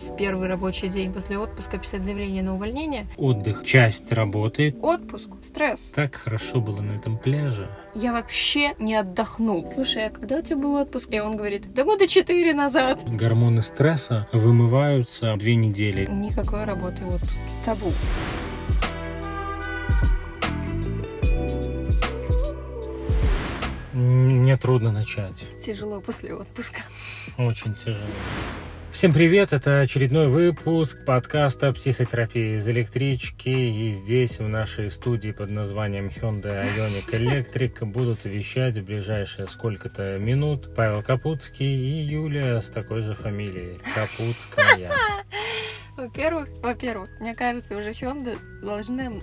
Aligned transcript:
в 0.00 0.16
первый 0.16 0.48
рабочий 0.48 0.88
день 0.88 1.12
после 1.12 1.38
отпуска 1.38 1.78
писать 1.78 2.02
заявление 2.02 2.42
на 2.42 2.54
увольнение. 2.54 3.06
Отдых– 3.16 3.62
часть 3.64 4.12
работы. 4.12 4.74
Отпуск, 4.80 5.30
стресс. 5.40 5.92
Так 5.92 6.14
хорошо 6.14 6.60
было 6.60 6.80
на 6.80 6.92
этом 6.92 7.18
пляже. 7.18 7.68
Я 7.94 8.12
вообще 8.12 8.74
не 8.78 8.94
отдохнул. 8.94 9.70
Слушай, 9.74 10.06
а 10.06 10.10
когда 10.10 10.38
у 10.38 10.42
тебя 10.42 10.56
был 10.56 10.74
отпуск? 10.74 11.08
И 11.12 11.20
он 11.20 11.36
говорит, 11.36 11.72
да 11.74 11.84
года 11.84 12.06
четыре 12.06 12.54
назад. 12.54 13.02
Гормоны 13.06 13.62
стресса 13.62 14.28
вымываются 14.32 15.34
две 15.36 15.56
недели. 15.56 16.06
Никакой 16.10 16.64
работы 16.64 17.04
в 17.04 17.14
отпуске. 17.14 17.42
Табу. 17.64 17.92
Мне 23.92 24.56
трудно 24.56 24.92
начать. 24.92 25.44
Тяжело 25.60 26.00
после 26.00 26.34
отпуска. 26.34 26.82
Очень 27.36 27.74
тяжело. 27.74 28.06
Всем 28.90 29.12
привет, 29.12 29.52
это 29.52 29.80
очередной 29.80 30.28
выпуск 30.28 31.04
подкаста 31.04 31.72
«Психотерапия 31.72 32.56
из 32.56 32.68
электрички». 32.68 33.50
И 33.50 33.90
здесь, 33.90 34.38
в 34.38 34.48
нашей 34.48 34.90
студии 34.90 35.30
под 35.30 35.50
названием 35.50 36.08
Hyundai 36.08 36.64
Ioniq 36.64 37.10
Electric 37.12 37.84
будут 37.84 38.24
вещать 38.24 38.78
в 38.78 38.84
ближайшие 38.84 39.46
сколько-то 39.46 40.18
минут 40.18 40.74
Павел 40.74 41.02
Капутский 41.02 41.66
и 41.66 42.02
Юлия 42.02 42.60
с 42.60 42.70
такой 42.70 43.02
же 43.02 43.14
фамилией 43.14 43.78
Капутская. 43.94 44.90
Во-первых, 45.98 46.48
во-первых, 46.62 47.08
мне 47.18 47.34
кажется, 47.34 47.76
уже 47.76 47.90
Hyundai 47.90 48.38
должны 48.62 49.20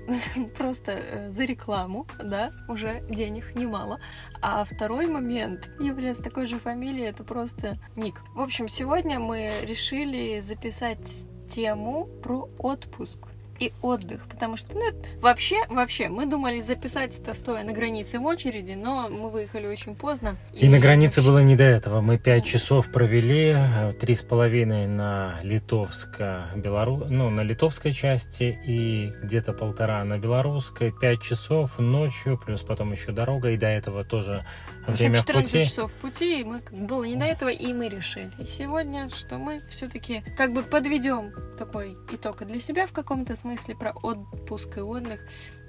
просто 0.57 0.91
э, 0.91 1.31
за 1.31 1.45
рекламу, 1.45 2.05
да, 2.21 2.51
уже 2.67 3.01
денег 3.09 3.55
немало. 3.55 4.01
А 4.41 4.65
второй 4.65 5.07
момент, 5.07 5.71
Юлия 5.79 6.13
с 6.13 6.17
такой 6.17 6.47
же 6.47 6.59
фамилией, 6.59 7.05
это 7.07 7.23
просто 7.23 7.77
ник. 7.95 8.21
В 8.33 8.41
общем, 8.41 8.67
сегодня 8.67 9.21
мы 9.21 9.51
решили 9.61 10.41
записать 10.41 11.25
тему 11.47 12.09
про 12.21 12.49
отпуск 12.59 13.19
и 13.59 13.71
отдых, 13.81 14.21
потому 14.29 14.57
что, 14.57 14.75
ну, 14.75 14.83
вообще, 15.21 15.57
вообще, 15.69 16.09
мы 16.09 16.25
думали 16.25 16.59
записать 16.59 17.17
это 17.19 17.33
стоя 17.33 17.63
на 17.63 17.71
границе 17.71 18.19
в 18.19 18.25
очереди, 18.25 18.73
но 18.73 19.09
мы 19.09 19.29
выехали 19.29 19.67
очень 19.67 19.95
поздно. 19.95 20.35
И, 20.53 20.65
и 20.65 20.69
на 20.69 20.79
границе 20.79 21.21
вообще... 21.21 21.31
было 21.31 21.39
не 21.39 21.55
до 21.55 21.63
этого. 21.63 22.01
Мы 22.01 22.17
пять 22.17 22.45
часов 22.45 22.91
провели, 22.91 23.55
три 23.99 24.15
с 24.15 24.23
половиной 24.23 24.87
на 24.87 25.39
литовско-белору... 25.43 27.05
ну, 27.09 27.29
на 27.29 27.41
литовской 27.41 27.91
части 27.91 28.57
и 28.65 29.11
где-то 29.23 29.53
полтора 29.53 30.03
на 30.03 30.17
белорусской, 30.17 30.91
пять 30.91 31.21
часов 31.21 31.79
ночью, 31.79 32.37
плюс 32.37 32.61
потом 32.61 32.91
еще 32.91 33.11
дорога, 33.11 33.51
и 33.51 33.57
до 33.57 33.67
этого 33.67 34.03
тоже 34.03 34.45
в 34.85 34.89
общем, 34.89 34.97
время 34.97 35.15
14 35.15 35.51
пути. 35.51 35.65
часов 35.65 35.93
пути, 35.95 36.41
и 36.41 36.43
мы 36.43 36.61
было 36.71 37.03
не 37.03 37.15
до 37.15 37.25
этого, 37.25 37.49
и 37.49 37.73
мы 37.73 37.89
решили 37.89 38.31
сегодня, 38.45 39.09
что 39.09 39.37
мы 39.37 39.61
все-таки 39.69 40.23
как 40.37 40.53
бы 40.53 40.63
подведем 40.63 41.33
такой 41.57 41.97
итог 42.11 42.45
для 42.45 42.59
себя 42.59 42.85
в 42.85 42.91
каком-то 42.91 43.35
смысле 43.35 43.75
про 43.75 43.91
отпуск 43.91 44.77
и 44.77 44.81
отдых. 44.81 45.21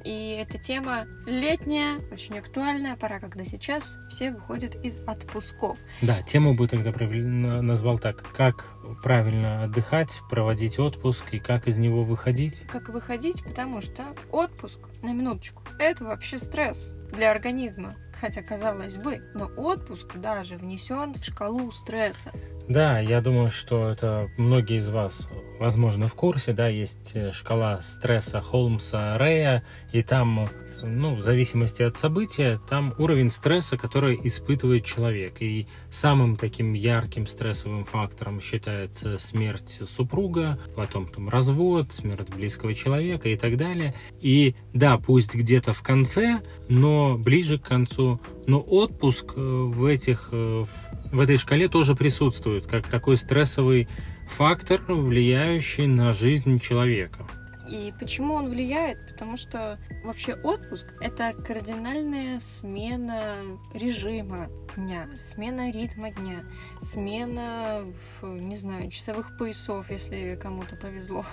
И 0.05 0.39
эта 0.41 0.57
тема 0.57 1.07
летняя, 1.27 1.99
очень 2.13 2.39
актуальная, 2.39 2.95
пора, 2.95 3.19
когда 3.19 3.45
сейчас 3.45 3.99
все 4.09 4.31
выходят 4.31 4.77
из 4.85 4.99
отпусков. 4.99 5.81
Да, 6.01 6.23
тему 6.23 6.55
бы 6.55 6.69
тогда 6.69 6.93
назвал 6.93 7.99
так. 7.99 8.23
Как 8.33 8.71
правильно 9.03 9.65
отдыхать, 9.65 10.21
проводить 10.31 10.79
отпуск 10.79 11.25
и 11.33 11.41
как 11.41 11.67
из 11.67 11.79
него 11.79 12.05
выходить? 12.05 12.63
Как 12.69 12.89
выходить, 12.89 13.43
потому 13.43 13.81
что 13.81 14.05
отпуск, 14.31 14.79
на 15.03 15.13
минуточку, 15.13 15.65
это 15.81 16.05
вообще 16.05 16.39
стресс 16.39 16.95
для 17.13 17.33
организма. 17.33 17.97
Хотя, 18.21 18.43
казалось 18.43 18.97
бы, 18.97 19.21
но 19.35 19.47
отпуск 19.57 20.17
даже 20.17 20.57
внесен 20.57 21.15
в 21.15 21.25
шкалу 21.25 21.71
стресса. 21.73 22.33
Да, 22.69 22.99
я 22.99 23.21
думаю, 23.21 23.51
что 23.51 23.87
это 23.87 24.29
многие 24.37 24.79
из 24.79 24.89
вас, 24.89 25.29
возможно, 25.61 26.09
в 26.09 26.15
курсе, 26.15 26.53
да, 26.53 26.67
есть 26.67 27.13
э, 27.15 27.31
шкала 27.31 27.81
стресса 27.81 28.41
Холмса 28.41 29.17
Рея, 29.19 29.63
и 29.93 30.03
там 30.03 30.49
ну, 30.83 31.15
в 31.15 31.21
зависимости 31.21 31.83
от 31.83 31.97
события, 31.97 32.61
там 32.69 32.95
уровень 32.99 33.31
стресса, 33.31 33.77
который 33.77 34.19
испытывает 34.25 34.85
человек. 34.85 35.41
И 35.41 35.67
самым 35.91 36.37
таким 36.37 36.73
ярким 36.73 37.27
стрессовым 37.27 37.85
фактором 37.85 38.41
считается 38.41 39.19
смерть 39.19 39.81
супруга, 39.85 40.59
потом 40.75 41.07
там 41.07 41.29
развод, 41.29 41.93
смерть 41.93 42.29
близкого 42.31 42.75
человека 42.75 43.29
и 43.29 43.37
так 43.37 43.57
далее. 43.57 43.95
И 44.21 44.55
да, 44.73 44.99
пусть 44.99 45.35
где-то 45.35 45.73
в 45.73 45.83
конце, 45.83 46.41
но 46.69 47.17
ближе 47.17 47.59
к 47.59 47.63
концу, 47.63 48.21
но 48.47 48.61
отпуск 48.61 49.33
э, 49.37 49.41
в 49.41 49.85
этих, 49.85 50.29
э, 50.33 50.65
в 51.13 51.21
этой 51.21 51.37
шкале 51.37 51.69
тоже 51.69 51.95
присутствует, 51.95 52.67
как 52.67 52.89
такой 52.89 53.17
стрессовый 53.17 53.89
фактор, 54.29 54.83
влияющий 54.89 55.87
на 55.87 56.13
жизнь 56.13 56.59
человека. 56.59 57.27
И 57.69 57.93
почему 57.99 58.35
он 58.35 58.49
влияет? 58.49 58.99
Потому 59.09 59.37
что 59.37 59.79
вообще 60.05 60.35
отпуск— 60.35 60.87
это 61.01 61.33
кардинальная 61.33 62.39
смена 62.39 63.39
режима 63.75 64.49
дня, 64.77 65.09
смена 65.19 65.71
ритма 65.71 66.11
дня, 66.11 66.45
смена, 66.81 67.85
не 68.23 68.57
знаю, 68.57 68.91
часовых 68.91 69.37
поясов, 69.37 69.91
если 69.91 70.39
кому-то 70.41 70.77
повезло 70.77 71.25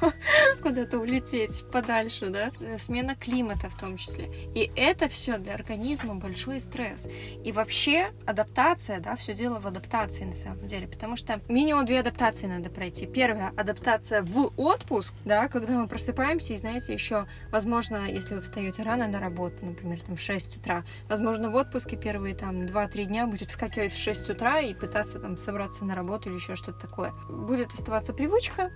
куда-то 0.62 0.98
улететь 0.98 1.64
подальше, 1.70 2.30
да, 2.30 2.50
смена 2.78 3.14
климата 3.16 3.68
в 3.68 3.78
том 3.78 3.96
числе. 3.96 4.30
И 4.54 4.70
это 4.76 5.08
все 5.08 5.38
для 5.38 5.54
организма 5.54 6.14
большой 6.14 6.60
стресс. 6.60 7.08
И 7.44 7.52
вообще 7.52 8.12
адаптация, 8.26 9.00
да, 9.00 9.16
все 9.16 9.34
дело 9.34 9.58
в 9.58 9.66
адаптации 9.66 10.24
на 10.24 10.32
самом 10.32 10.66
деле, 10.66 10.86
потому 10.86 11.16
что 11.16 11.40
минимум 11.48 11.84
две 11.84 12.00
адаптации 12.00 12.46
надо 12.46 12.70
пройти. 12.70 13.06
Первая 13.06 13.52
адаптация 13.56 14.22
в 14.22 14.52
отпуск, 14.56 15.12
да, 15.24 15.48
когда 15.48 15.74
мы 15.74 15.88
просыпаемся 15.88 16.52
и, 16.54 16.56
знаете, 16.56 16.92
еще, 16.92 17.26
возможно, 17.50 18.08
если 18.10 18.36
вы 18.36 18.40
встаете 18.40 18.82
рано 18.82 19.08
на 19.08 19.20
работу, 19.20 19.56
например, 19.62 20.00
там 20.00 20.16
в 20.16 20.20
6 20.20 20.56
утра, 20.56 20.84
возможно, 21.08 21.50
в 21.50 21.56
отпуске 21.56 21.96
первые 21.96 22.34
там 22.34 22.62
2-3 22.62 22.91
дня 23.00 23.26
будет 23.26 23.48
вскакивать 23.48 23.92
в 23.92 23.98
6 23.98 24.30
утра 24.30 24.60
и 24.60 24.74
пытаться 24.74 25.18
там 25.18 25.36
собраться 25.36 25.84
на 25.84 25.94
работу 25.94 26.28
или 26.28 26.36
еще 26.36 26.54
что-то 26.54 26.86
такое. 26.86 27.12
Будет 27.28 27.72
оставаться 27.72 28.12
привычка, 28.12 28.70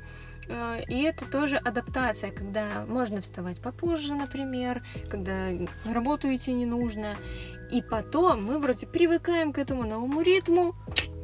э, 0.49 0.83
и 0.89 1.03
это 1.03 1.27
тоже 1.27 1.57
адаптация, 1.57 2.31
когда 2.31 2.85
можно 2.89 3.21
вставать 3.21 3.61
попозже, 3.61 4.15
например, 4.15 4.83
когда 5.09 5.51
на 5.85 5.95
работу 5.95 6.35
идти 6.35 6.53
не 6.53 6.67
нужно. 6.67 7.17
И 7.71 7.83
потом 7.83 8.45
мы 8.45 8.59
вроде 8.59 8.87
привыкаем 8.87 9.53
к 9.53 9.59
этому 9.59 9.85
новому 9.85 10.23
ритму, 10.23 10.75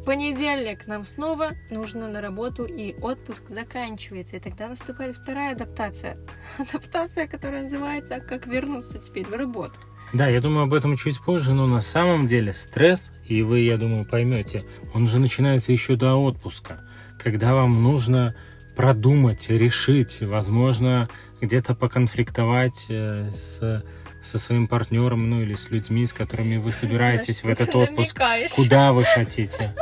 понедельник 0.04 0.86
нам 0.86 1.04
снова 1.04 1.52
нужно 1.70 2.08
на 2.08 2.20
работу, 2.20 2.64
и 2.64 2.94
отпуск 3.00 3.48
заканчивается. 3.48 4.36
И 4.36 4.40
тогда 4.40 4.68
наступает 4.68 5.16
вторая 5.16 5.52
адаптация. 5.52 6.18
Адаптация, 6.58 7.26
которая 7.26 7.62
называется 7.62 8.20
«Как 8.20 8.46
вернуться 8.46 8.98
теперь 8.98 9.26
в 9.26 9.34
работу». 9.34 9.80
Да, 10.12 10.28
я 10.28 10.40
думаю 10.40 10.64
об 10.64 10.74
этом 10.74 10.96
чуть 10.96 11.20
позже, 11.20 11.54
но 11.54 11.66
на 11.66 11.80
самом 11.80 12.26
деле 12.26 12.52
стресс, 12.52 13.12
и 13.24 13.42
вы, 13.42 13.60
я 13.60 13.78
думаю, 13.78 14.04
поймете, 14.04 14.64
он 14.92 15.06
же 15.06 15.18
начинается 15.18 15.72
еще 15.72 15.96
до 15.96 16.14
отпуска, 16.14 16.80
когда 17.18 17.54
вам 17.54 17.82
нужно 17.82 18.34
продумать, 18.76 19.48
решить, 19.48 20.18
возможно, 20.20 21.08
где-то 21.40 21.74
поконфликтовать 21.74 22.86
э, 22.88 23.30
с 23.34 23.82
со 24.22 24.38
своим 24.38 24.66
партнером, 24.66 25.28
ну 25.28 25.42
или 25.42 25.54
с 25.54 25.70
людьми, 25.70 26.06
с 26.06 26.12
которыми 26.12 26.56
вы 26.56 26.72
собираетесь 26.72 27.42
в 27.42 27.48
этот 27.48 27.74
отпуск, 27.74 28.20
куда 28.54 28.92
вы 28.92 29.04
хотите. 29.04 29.74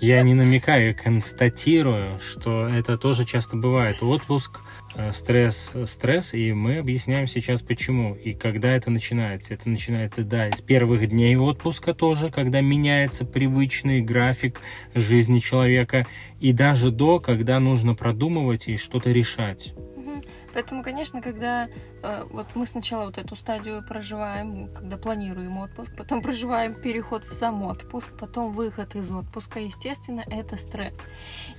Я 0.00 0.22
не 0.22 0.34
намекаю, 0.34 0.88
я 0.88 0.94
констатирую, 0.94 2.20
что 2.20 2.68
это 2.68 2.96
тоже 2.96 3.24
часто 3.24 3.56
бывает. 3.56 4.00
Отпуск, 4.00 4.60
стресс, 5.12 5.72
стресс, 5.84 6.34
и 6.34 6.52
мы 6.52 6.78
объясняем 6.78 7.26
сейчас 7.26 7.62
почему 7.62 8.14
и 8.14 8.34
когда 8.34 8.70
это 8.70 8.90
начинается. 8.90 9.54
Это 9.54 9.68
начинается, 9.68 10.22
да, 10.22 10.50
с 10.50 10.60
первых 10.60 11.08
дней 11.08 11.36
отпуска 11.36 11.94
тоже, 11.94 12.30
когда 12.30 12.60
меняется 12.60 13.24
привычный 13.24 14.00
график 14.00 14.60
жизни 14.94 15.38
человека, 15.38 16.06
и 16.40 16.52
даже 16.52 16.90
до, 16.90 17.20
когда 17.20 17.60
нужно 17.60 17.94
продумывать 17.94 18.68
и 18.68 18.76
что-то 18.76 19.10
решать. 19.10 19.74
Поэтому, 20.58 20.82
конечно, 20.82 21.22
когда 21.22 21.68
э, 22.02 22.24
вот 22.32 22.48
мы 22.56 22.66
сначала 22.66 23.04
вот 23.04 23.16
эту 23.16 23.36
стадию 23.36 23.80
проживаем, 23.86 24.74
когда 24.74 24.96
планируем 24.96 25.56
отпуск, 25.58 25.92
потом 25.96 26.20
проживаем 26.20 26.74
переход 26.74 27.22
в 27.22 27.32
сам 27.32 27.62
отпуск, 27.62 28.10
потом 28.18 28.52
выход 28.52 28.96
из 28.96 29.08
отпуска, 29.12 29.60
естественно, 29.60 30.24
это 30.26 30.56
стресс. 30.56 30.98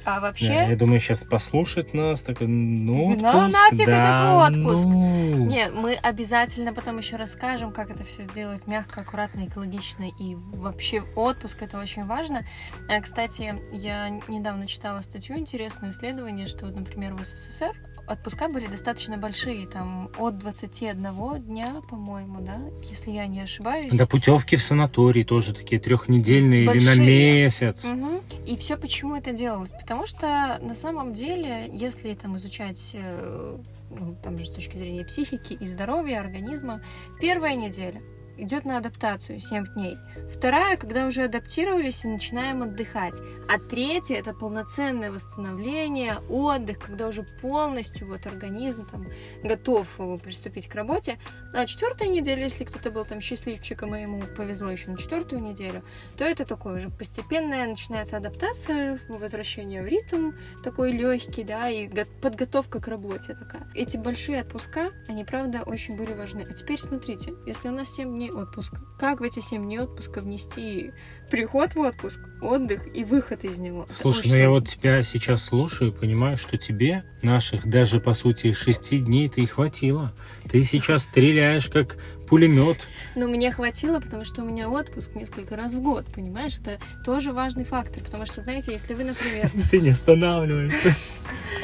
А 0.03 0.19
вообще... 0.19 0.47
Да, 0.49 0.63
я 0.63 0.75
думаю, 0.75 0.99
сейчас 0.99 1.19
послушать 1.19 1.93
нас, 1.93 2.23
так, 2.23 2.41
ну, 2.41 3.13
отпуск, 3.13 3.33
ну 3.33 3.47
нафиг 3.47 3.85
да, 3.85 4.49
этот 4.49 4.67
отпуск. 4.67 4.85
Ну... 4.85 5.45
Нет, 5.45 5.73
мы 5.73 5.93
обязательно 5.93 6.73
потом 6.73 6.97
еще 6.97 7.15
расскажем, 7.15 7.71
как 7.71 7.91
это 7.91 8.03
все 8.03 8.25
сделать 8.25 8.67
мягко, 8.67 8.99
аккуратно, 8.99 9.45
экологично, 9.45 10.09
и 10.19 10.35
вообще 10.35 11.03
отпуск 11.15 11.61
это 11.61 11.79
очень 11.79 12.05
важно. 12.05 12.45
А, 12.89 12.99
кстати, 12.99 13.55
я 13.71 14.09
недавно 14.09 14.67
читала 14.67 14.99
статью 14.99 15.37
интересную 15.37 15.93
исследование, 15.93 16.47
что, 16.47 16.65
например, 16.65 17.13
в 17.13 17.23
СССР 17.23 17.77
отпуска 18.09 18.47
были 18.47 18.67
достаточно 18.67 19.17
большие, 19.17 19.67
там 19.67 20.09
от 20.17 20.37
21 20.37 21.43
дня, 21.43 21.81
по-моему, 21.89 22.41
да, 22.41 22.57
если 22.89 23.11
я 23.11 23.27
не 23.27 23.41
ошибаюсь. 23.41 23.95
Да, 23.95 24.05
путевки 24.05 24.55
в 24.55 24.63
санаторий 24.63 25.23
тоже 25.23 25.53
такие 25.53 25.79
трехнедельные 25.79 26.65
или 26.65 26.85
на 26.85 26.95
месяц. 26.95 27.85
Угу. 27.85 28.21
И 28.45 28.57
все 28.57 28.77
почему 28.77 29.15
это 29.15 29.31
делалось? 29.31 29.71
Потому 29.71 30.07
что 30.07 30.59
на 30.61 30.75
самом 30.75 31.13
деле, 31.13 31.69
если 31.71 32.13
там 32.13 32.35
изучать 32.37 32.91
э, 32.93 33.57
ну, 33.89 34.15
там 34.23 34.37
же 34.37 34.45
с 34.45 34.51
точки 34.51 34.77
зрения 34.77 35.05
психики 35.05 35.53
и 35.53 35.67
здоровья 35.67 36.19
организма, 36.19 36.81
первая 37.19 37.55
неделя 37.55 38.01
идет 38.41 38.65
на 38.65 38.77
адаптацию 38.77 39.39
7 39.39 39.73
дней. 39.73 39.97
Вторая, 40.29 40.77
когда 40.77 41.05
уже 41.05 41.23
адаптировались 41.23 42.05
и 42.05 42.07
начинаем 42.07 42.63
отдыхать. 42.63 43.15
А 43.49 43.59
третья 43.59 44.15
это 44.15 44.33
полноценное 44.33 45.11
восстановление, 45.11 46.17
отдых, 46.29 46.79
когда 46.79 47.07
уже 47.07 47.23
полностью 47.41 48.07
вот 48.07 48.25
организм 48.25 48.85
там 48.85 49.07
готов 49.43 49.87
приступить 50.23 50.67
к 50.67 50.75
работе. 50.75 51.19
А 51.53 51.65
четвертая 51.65 52.09
неделя, 52.09 52.43
если 52.43 52.63
кто-то 52.63 52.91
был 52.91 53.05
там 53.05 53.21
счастливчиком 53.21 53.95
и 53.95 54.01
ему 54.01 54.23
повезло 54.37 54.69
еще 54.69 54.91
на 54.91 54.97
четвертую 54.97 55.41
неделю, 55.41 55.83
то 56.17 56.23
это 56.23 56.45
такое 56.45 56.77
уже 56.77 56.89
постепенная 56.89 57.67
начинается 57.67 58.17
адаптация, 58.17 58.99
возвращение 59.09 59.81
в 59.81 59.87
ритм 59.87 60.31
такой 60.63 60.91
легкий, 60.91 61.43
да, 61.43 61.69
и 61.69 61.89
подготовка 62.21 62.79
к 62.79 62.87
работе 62.87 63.33
такая. 63.33 63.67
Эти 63.73 63.97
большие 63.97 64.41
отпуска, 64.41 64.91
они 65.07 65.25
правда 65.25 65.63
очень 65.63 65.95
были 65.95 66.13
важны. 66.13 66.45
А 66.49 66.53
теперь 66.53 66.79
смотрите, 66.79 67.33
если 67.45 67.69
у 67.69 67.71
нас 67.71 67.93
7 67.95 68.15
дней 68.15 68.28
дней 68.29 68.41
отпуска. 68.41 68.79
Как 68.97 69.19
в 69.19 69.23
эти 69.23 69.39
7 69.39 69.63
дней 69.63 69.79
отпуска 69.79 70.21
внести 70.21 70.91
приход 71.29 71.75
в 71.75 71.79
отпуск, 71.79 72.19
отдых 72.41 72.87
и 72.95 73.03
выход 73.03 73.43
из 73.43 73.59
него? 73.59 73.87
Слушай, 73.91 74.29
ну 74.29 74.35
я 74.35 74.49
вот 74.49 74.67
тебя 74.67 75.03
сейчас 75.03 75.43
слушаю 75.43 75.91
и 75.91 75.93
понимаю, 75.93 76.37
что 76.37 76.57
тебе 76.57 77.03
наших 77.21 77.69
даже 77.69 77.99
по 77.99 78.13
сути 78.13 78.53
6 78.53 79.03
дней 79.03 79.29
ты 79.29 79.41
и 79.41 79.45
хватило. 79.45 80.13
Ты 80.49 80.63
сейчас 80.65 81.03
стреляешь 81.03 81.69
как 81.69 81.97
пулемет. 82.27 82.87
Но 83.15 83.27
мне 83.27 83.51
хватило, 83.51 83.99
потому 83.99 84.25
что 84.25 84.43
у 84.43 84.45
меня 84.45 84.69
отпуск 84.69 85.15
несколько 85.15 85.55
раз 85.55 85.73
в 85.73 85.81
год, 85.81 86.05
понимаешь? 86.13 86.57
Это 86.59 86.79
тоже 87.03 87.33
важный 87.33 87.65
фактор, 87.65 88.03
потому 88.03 88.25
что, 88.25 88.41
знаете, 88.41 88.71
если 88.71 88.93
вы, 88.93 89.03
например... 89.03 89.49
Ты 89.71 89.81
не 89.81 89.89
останавливаешься. 89.89 90.95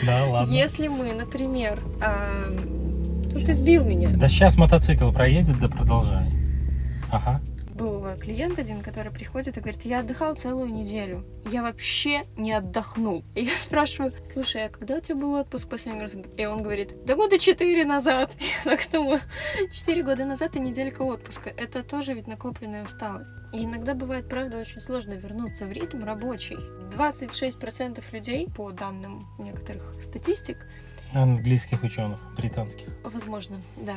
Да, 0.05 0.25
ладно. 0.25 0.51
Если 0.51 0.87
мы, 0.87 1.13
например... 1.13 1.79
Ты 3.43 3.53
сбил 3.53 3.83
меня. 3.83 4.09
Да 4.09 4.27
сейчас 4.27 4.57
мотоцикл 4.57 5.11
проедет, 5.11 5.59
да 5.59 5.67
продолжай. 5.67 6.44
Ага. 7.11 7.41
Был 7.75 8.05
клиент 8.17 8.57
один, 8.57 8.81
который 8.81 9.11
приходит 9.11 9.57
и 9.57 9.59
говорит, 9.59 9.81
я 9.81 9.99
отдыхал 9.99 10.33
целую 10.35 10.71
неделю. 10.71 11.25
Я 11.43 11.61
вообще 11.61 12.25
не 12.37 12.53
отдохнул. 12.53 13.25
И 13.35 13.43
я 13.43 13.51
спрашиваю, 13.57 14.13
слушай, 14.31 14.65
а 14.65 14.69
когда 14.69 14.95
у 14.95 14.99
тебя 15.01 15.15
был 15.17 15.33
отпуск 15.33 15.67
последний 15.67 16.01
раз? 16.01 16.15
И 16.37 16.45
он 16.45 16.63
говорит, 16.63 16.95
да 17.03 17.15
года 17.15 17.37
четыре 17.37 17.83
назад. 17.83 18.31
Я 18.65 18.77
так 18.77 18.89
думаю, 18.89 19.19
четыре 19.73 20.03
года 20.03 20.23
назад 20.23 20.55
и 20.55 20.59
неделька 20.59 21.01
отпуска. 21.01 21.49
Это 21.49 21.83
тоже 21.83 22.13
ведь 22.13 22.27
накопленная 22.27 22.85
усталость. 22.85 23.31
И 23.51 23.65
иногда 23.65 23.93
бывает, 23.93 24.29
правда, 24.29 24.57
очень 24.57 24.79
сложно 24.79 25.11
вернуться 25.13 25.65
в 25.65 25.71
ритм 25.73 26.05
рабочий. 26.05 26.57
26% 26.95 28.01
людей, 28.13 28.47
по 28.55 28.71
данным 28.71 29.27
некоторых 29.37 30.01
статистик, 30.01 30.65
Английских 31.15 31.83
ученых, 31.83 32.19
британских. 32.35 32.87
Возможно, 33.03 33.61
да. 33.77 33.95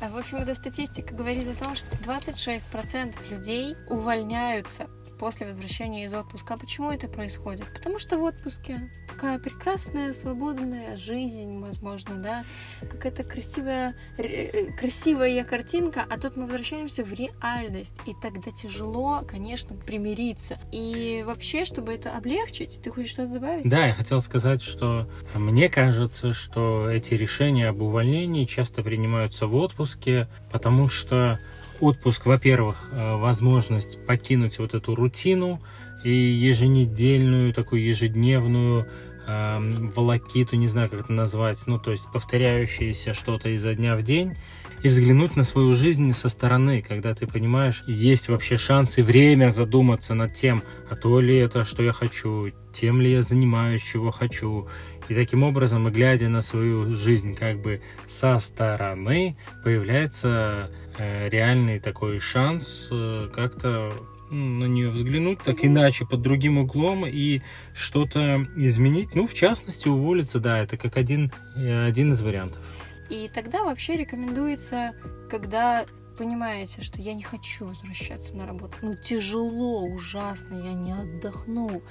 А, 0.00 0.10
в 0.10 0.16
общем, 0.16 0.38
эта 0.38 0.54
статистика 0.54 1.14
говорит 1.14 1.46
о 1.48 1.64
том, 1.64 1.76
что 1.76 1.86
26% 1.98 3.30
людей 3.30 3.76
увольняются 3.88 4.88
после 5.20 5.46
возвращения 5.46 6.04
из 6.04 6.12
отпуска. 6.12 6.54
А 6.54 6.58
почему 6.58 6.90
это 6.90 7.08
происходит? 7.08 7.72
Потому 7.72 7.98
что 8.00 8.18
в 8.18 8.22
отпуске 8.24 8.90
такая 9.16 9.38
прекрасная, 9.38 10.12
свободная 10.12 10.98
жизнь, 10.98 11.58
возможно, 11.58 12.16
да, 12.16 12.44
какая-то 12.82 13.24
красивая, 13.24 13.94
э, 14.18 14.72
красивая 14.78 15.42
картинка, 15.42 16.04
а 16.08 16.20
тут 16.20 16.36
мы 16.36 16.44
возвращаемся 16.44 17.02
в 17.02 17.14
реальность, 17.14 17.94
и 18.04 18.12
тогда 18.20 18.50
тяжело, 18.50 19.22
конечно, 19.26 19.74
примириться. 19.74 20.58
И 20.70 21.24
вообще, 21.26 21.64
чтобы 21.64 21.94
это 21.94 22.14
облегчить, 22.14 22.80
ты 22.82 22.90
хочешь 22.90 23.12
что-то 23.12 23.34
добавить? 23.34 23.68
Да, 23.68 23.86
я 23.86 23.94
хотел 23.94 24.20
сказать, 24.20 24.62
что 24.62 25.08
мне 25.34 25.70
кажется, 25.70 26.34
что 26.34 26.90
эти 26.90 27.14
решения 27.14 27.68
об 27.68 27.80
увольнении 27.80 28.44
часто 28.44 28.82
принимаются 28.82 29.46
в 29.46 29.54
отпуске, 29.54 30.28
потому 30.52 30.90
что 30.90 31.40
отпуск, 31.80 32.26
во-первых, 32.26 32.90
э, 32.92 33.16
возможность 33.16 34.04
покинуть 34.04 34.58
вот 34.58 34.74
эту 34.74 34.94
рутину 34.94 35.62
и 36.06 36.10
еженедельную, 36.10 37.52
такую 37.52 37.82
ежедневную 37.82 38.86
э, 39.26 39.58
волокиту, 39.94 40.56
не 40.56 40.66
знаю, 40.66 40.88
как 40.88 41.00
это 41.00 41.12
назвать, 41.12 41.62
ну, 41.66 41.78
то 41.78 41.90
есть 41.90 42.06
повторяющееся 42.12 43.12
что-то 43.12 43.48
изо 43.50 43.74
дня 43.74 43.96
в 43.96 44.02
день, 44.02 44.36
и 44.82 44.88
взглянуть 44.88 45.36
на 45.36 45.44
свою 45.44 45.74
жизнь 45.74 46.12
со 46.12 46.28
стороны, 46.28 46.82
когда 46.82 47.14
ты 47.14 47.26
понимаешь, 47.26 47.82
есть 47.86 48.28
вообще 48.28 48.56
шанс 48.56 48.98
и 48.98 49.02
время 49.02 49.50
задуматься 49.50 50.14
над 50.14 50.32
тем, 50.34 50.62
а 50.90 50.94
то 50.94 51.20
ли 51.20 51.36
это, 51.36 51.64
что 51.64 51.82
я 51.82 51.92
хочу, 51.92 52.52
тем 52.72 53.00
ли 53.00 53.10
я 53.10 53.22
занимаюсь, 53.22 53.82
чего 53.82 54.10
хочу. 54.10 54.68
И 55.08 55.14
таким 55.14 55.44
образом, 55.44 55.84
глядя 55.84 56.28
на 56.28 56.42
свою 56.42 56.94
жизнь 56.94 57.34
как 57.34 57.62
бы 57.62 57.80
со 58.06 58.38
стороны, 58.38 59.36
появляется 59.62 60.70
Э, 60.98 61.28
реальный 61.28 61.78
такой 61.78 62.18
шанс 62.18 62.88
э, 62.90 63.28
как-то 63.34 63.94
на 64.30 64.64
нее 64.64 64.88
взглянуть 64.88 65.38
так 65.44 65.64
иначе, 65.64 66.06
под 66.06 66.22
другим 66.22 66.58
углом 66.58 67.06
и 67.06 67.42
что-то 67.74 68.46
изменить. 68.56 69.14
Ну, 69.14 69.26
в 69.26 69.34
частности, 69.34 69.88
уволиться, 69.88 70.40
да, 70.40 70.58
это 70.58 70.76
как 70.76 70.96
один, 70.96 71.32
э, 71.56 71.86
один 71.86 72.12
из 72.12 72.22
вариантов. 72.22 72.62
И 73.08 73.30
тогда 73.32 73.62
вообще 73.62 73.96
рекомендуется, 73.96 74.94
когда 75.30 75.86
понимаете, 76.16 76.82
что 76.82 77.00
я 77.00 77.14
не 77.14 77.22
хочу 77.22 77.66
возвращаться 77.66 78.34
на 78.34 78.46
работу. 78.46 78.74
Ну, 78.82 78.96
тяжело, 78.96 79.84
ужасно, 79.84 80.54
я 80.54 80.72
не 80.72 80.92
отдохнул. 80.92 81.82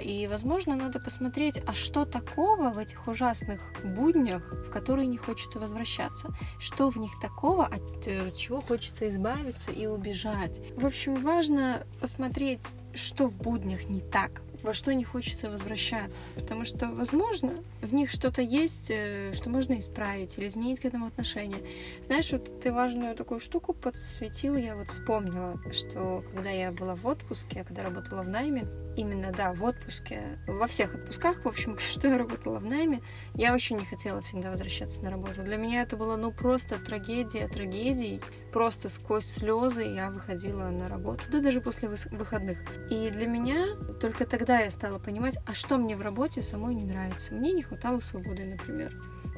И, 0.00 0.26
возможно, 0.26 0.76
надо 0.76 1.00
посмотреть, 1.00 1.60
а 1.66 1.74
что 1.74 2.04
такого 2.04 2.70
в 2.70 2.78
этих 2.78 3.06
ужасных 3.08 3.60
буднях, 3.84 4.52
в 4.52 4.70
которые 4.70 5.06
не 5.06 5.16
хочется 5.16 5.58
возвращаться? 5.58 6.34
Что 6.58 6.90
в 6.90 6.96
них 6.96 7.18
такого, 7.20 7.66
от 7.66 8.06
э, 8.06 8.30
чего 8.36 8.60
хочется 8.60 9.08
избавиться 9.08 9.70
и 9.70 9.86
убежать? 9.86 10.60
В 10.76 10.86
общем, 10.86 11.22
важно 11.22 11.86
посмотреть, 12.00 12.62
что 12.94 13.28
в 13.28 13.36
буднях 13.36 13.88
не 13.88 14.00
так, 14.00 14.42
во 14.62 14.74
что 14.74 14.92
не 14.94 15.04
хочется 15.04 15.50
возвращаться. 15.50 16.22
Потому 16.34 16.64
что, 16.64 16.88
возможно, 16.88 17.62
в 17.80 17.92
них 17.92 18.10
что-то 18.10 18.42
есть, 18.42 18.90
э, 18.90 19.32
что 19.34 19.50
можно 19.50 19.78
исправить 19.78 20.36
или 20.38 20.48
изменить 20.48 20.80
к 20.80 20.84
этому 20.84 21.06
отношение. 21.06 21.62
Знаешь, 22.02 22.30
вот 22.32 22.60
ты 22.60 22.72
важную 22.72 23.14
такую 23.14 23.40
штуку 23.40 23.72
подсветила, 23.72 24.56
я 24.56 24.76
вот 24.76 24.90
вспомнила, 24.90 25.60
что 25.72 26.24
когда 26.32 26.50
я 26.50 26.72
была 26.72 26.94
в 26.94 27.06
отпуске, 27.06 27.64
когда 27.64 27.82
работала 27.82 28.22
в 28.22 28.28
найме, 28.28 28.66
именно, 28.98 29.30
да, 29.30 29.52
в 29.52 29.62
отпуске, 29.62 30.38
во 30.46 30.66
всех 30.66 30.94
отпусках, 30.94 31.44
в 31.44 31.48
общем, 31.48 31.78
что 31.78 32.08
я 32.08 32.18
работала 32.18 32.58
в 32.58 32.64
найме, 32.64 33.00
я 33.34 33.54
очень 33.54 33.78
не 33.78 33.84
хотела 33.84 34.20
всегда 34.22 34.50
возвращаться 34.50 35.02
на 35.02 35.10
работу. 35.10 35.42
Для 35.42 35.56
меня 35.56 35.82
это 35.82 35.96
было, 35.96 36.16
ну, 36.16 36.32
просто 36.32 36.78
трагедия 36.78 37.48
трагедий. 37.48 38.20
Просто 38.52 38.88
сквозь 38.88 39.26
слезы 39.26 39.82
я 39.82 40.10
выходила 40.10 40.70
на 40.70 40.88
работу, 40.88 41.24
да 41.30 41.40
даже 41.40 41.60
после 41.60 41.88
выходных. 41.88 42.58
И 42.90 43.10
для 43.10 43.26
меня 43.26 43.76
только 44.00 44.26
тогда 44.26 44.60
я 44.60 44.70
стала 44.70 44.98
понимать, 44.98 45.38
а 45.46 45.54
что 45.54 45.76
мне 45.76 45.96
в 45.96 46.02
работе 46.02 46.42
самой 46.42 46.74
не 46.74 46.84
нравится. 46.84 47.34
Мне 47.34 47.52
не 47.52 47.62
хватало 47.62 48.00
свободы, 48.00 48.44
например. 48.44 48.92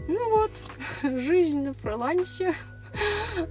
Ну 0.09 0.31
вот, 0.31 0.51
жизнь 1.03 1.59
на 1.63 1.75
фрилансе. 1.75 2.55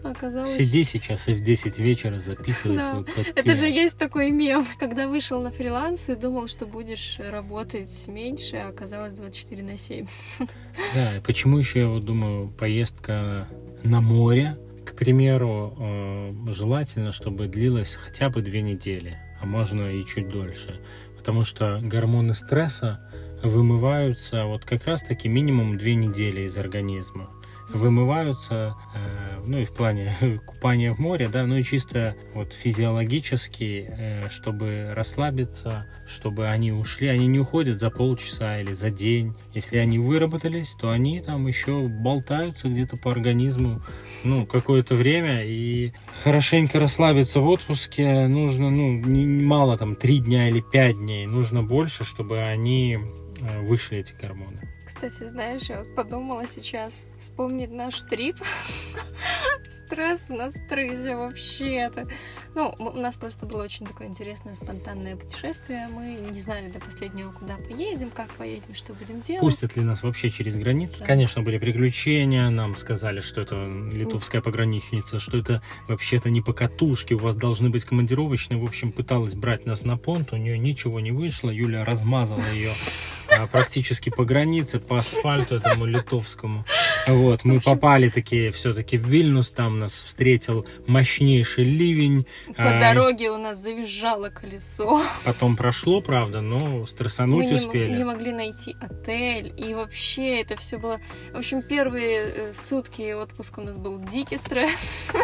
Оказалось... 0.04 0.56
Сиди 0.56 0.84
сейчас 0.84 1.28
и 1.28 1.34
в 1.34 1.42
10 1.42 1.80
вечера 1.80 2.20
записывай 2.20 2.78
да. 2.78 2.92
свой 2.92 3.06
подкаст. 3.06 3.32
Это 3.36 3.56
же 3.56 3.68
есть 3.68 3.98
такой 3.98 4.32
мем, 4.32 4.66
когда 4.80 5.08
вышел 5.08 5.42
на 5.42 5.52
фриланс 5.52 6.10
и 6.10 6.16
думал, 6.16 6.48
что 6.48 6.66
будешь 6.66 7.20
работать 7.20 8.08
меньше, 8.08 8.58
а 8.58 8.70
оказалось 8.70 9.14
24 9.14 9.64
на 9.64 9.78
7. 9.78 10.06
Да, 10.96 11.18
и 11.18 11.22
почему 11.22 11.58
еще, 11.58 11.82
я 11.82 11.88
вот 11.88 12.04
думаю, 12.04 12.50
поездка 12.50 13.48
на 13.84 14.02
море, 14.02 14.58
к 14.86 14.96
примеру, 14.96 15.76
э, 15.78 16.52
желательно, 16.52 17.12
чтобы 17.12 17.48
длилась 17.48 17.96
хотя 17.96 18.30
бы 18.30 18.42
две 18.42 18.62
недели, 18.62 19.18
а 19.42 19.46
можно 19.46 19.94
и 19.94 20.06
чуть 20.06 20.30
дольше. 20.30 20.80
Потому 21.18 21.44
что 21.44 21.80
гормоны 21.82 22.34
стресса 22.34 23.00
вымываются 23.44 24.46
вот 24.46 24.66
как 24.66 24.86
раз-таки 24.86 25.28
минимум 25.28 25.78
две 25.78 25.96
недели 25.96 26.42
из 26.42 26.58
организма 26.58 27.30
вымываются, 27.74 28.76
э, 28.96 29.42
ну 29.46 29.60
и 29.60 29.66
в 29.66 29.74
плане 29.74 30.16
купания 30.46 30.94
в 30.94 31.00
море, 31.00 31.30
да, 31.30 31.46
ну 31.46 31.58
и 31.58 31.64
чисто 31.64 32.16
вот 32.34 32.54
физиологически, 32.54 33.88
э, 33.90 34.30
чтобы 34.30 34.94
расслабиться, 34.94 35.88
чтобы 36.08 36.48
они 36.48 36.72
ушли, 36.72 37.08
они 37.08 37.28
не 37.28 37.40
уходят 37.40 37.80
за 37.80 37.90
полчаса 37.90 38.60
или 38.60 38.74
за 38.74 38.90
день. 38.90 39.36
Если 39.54 39.78
они 39.78 40.00
выработались, 40.00 40.74
то 40.74 40.90
они 40.90 41.22
там 41.22 41.48
еще 41.48 41.88
болтаются 41.88 42.70
где-то 42.70 42.98
по 42.98 43.12
организму, 43.12 43.82
ну, 44.24 44.46
какое-то 44.46 44.96
время, 44.96 45.46
и 45.46 45.94
хорошенько 46.24 46.80
расслабиться 46.80 47.42
в 47.42 47.48
отпуске 47.48 48.28
нужно, 48.28 48.70
ну, 48.70 48.92
не, 48.92 49.26
мало 49.26 49.78
там 49.78 49.96
три 49.96 50.20
дня 50.20 50.50
или 50.50 50.62
пять 50.62 50.98
дней, 50.98 51.26
нужно 51.26 51.64
больше, 51.64 52.04
чтобы 52.04 52.42
они 52.42 52.98
э, 53.42 53.62
вышли 53.62 54.00
эти 54.00 54.14
гормоны. 54.14 54.69
Кстати, 54.90 55.28
знаешь, 55.28 55.70
я 55.70 55.84
вот 55.84 55.94
подумала 55.94 56.48
сейчас 56.48 57.06
вспомнить 57.20 57.72
наш 57.72 58.02
трип. 58.02 58.38
Стресс 59.86 60.30
на 60.30 60.50
стрессе 60.50 61.16
вообще-то. 61.16 62.08
Ну, 62.56 62.74
у 62.80 62.98
нас 62.98 63.16
просто 63.16 63.46
было 63.46 63.64
очень 63.64 63.86
такое 63.86 64.08
интересное 64.08 64.56
спонтанное 64.56 65.16
путешествие. 65.16 65.88
Мы 65.92 66.18
не 66.32 66.42
знали 66.42 66.72
до 66.72 66.80
последнего, 66.80 67.32
куда 67.32 67.58
поедем, 67.58 68.10
как 68.10 68.34
поедем, 68.34 68.74
что 68.74 68.96
будем 68.96 69.22
делать. 69.22 69.42
Пустят 69.42 69.76
ли 69.76 69.84
нас 69.84 70.02
вообще 70.02 70.32
через 70.32 70.58
границу? 70.58 70.96
Да. 71.00 71.06
Конечно, 71.06 71.44
были 71.44 71.60
приключения. 71.60 72.50
Нам 72.50 72.76
сказали, 72.76 73.20
что 73.20 73.42
это 73.42 73.68
литовская 73.92 74.42
пограничница, 74.42 75.20
что 75.20 75.38
это 75.38 75.62
вообще-то 75.88 76.32
не 76.32 76.42
по 76.42 76.52
катушке. 76.54 77.14
У 77.14 77.20
вас 77.20 77.36
должны 77.36 77.70
быть 77.70 77.86
командировочные. 77.86 78.60
В 78.60 78.66
общем, 78.66 78.92
пыталась 78.92 79.36
брать 79.36 79.68
нас 79.68 79.84
на 79.84 79.98
понт. 79.98 80.34
У 80.34 80.38
нее 80.38 80.58
ничего 80.58 81.00
не 81.00 81.12
вышло. 81.12 81.52
Юля 81.52 81.86
размазала 81.86 82.44
ее 82.54 82.72
а, 83.38 83.48
практически 83.48 84.10
по 84.10 84.26
границе, 84.26 84.80
по 84.80 84.98
асфальту 85.00 85.56
этому 85.56 85.86
литовскому. 85.86 86.66
Вот, 87.08 87.44
мы 87.46 87.60
попали 87.60 88.10
такие 88.10 88.52
все-таки 88.52 88.98
в 88.98 89.08
Вильнюс, 89.08 89.52
там 89.52 89.80
нас 89.80 90.02
встретил 90.02 90.66
мощнейший 90.88 91.64
ливень. 91.64 92.26
По 92.56 92.78
а, 92.78 92.80
дороге 92.80 93.32
у 93.32 93.38
нас 93.38 93.60
завизжало 93.60 94.30
колесо. 94.30 95.02
Потом 95.26 95.56
прошло, 95.56 96.02
правда, 96.02 96.42
но 96.42 96.86
стрессануть 96.86 97.50
мы 97.50 97.56
успели. 97.56 97.92
Мы 97.92 97.98
не 97.98 98.04
могли 98.04 98.32
найти 98.32 98.76
отель, 98.82 99.54
и 99.58 99.74
вообще 99.74 100.42
это 100.42 100.56
все 100.56 100.78
было... 100.78 101.00
В 101.34 101.38
общем, 101.38 101.62
первые 101.62 102.34
э, 102.36 102.54
сутки 102.54 103.14
отпуска 103.14 103.60
у 103.60 103.64
нас 103.64 103.78
был 103.78 104.00
дикий 104.00 104.38
стресс. 104.38 105.16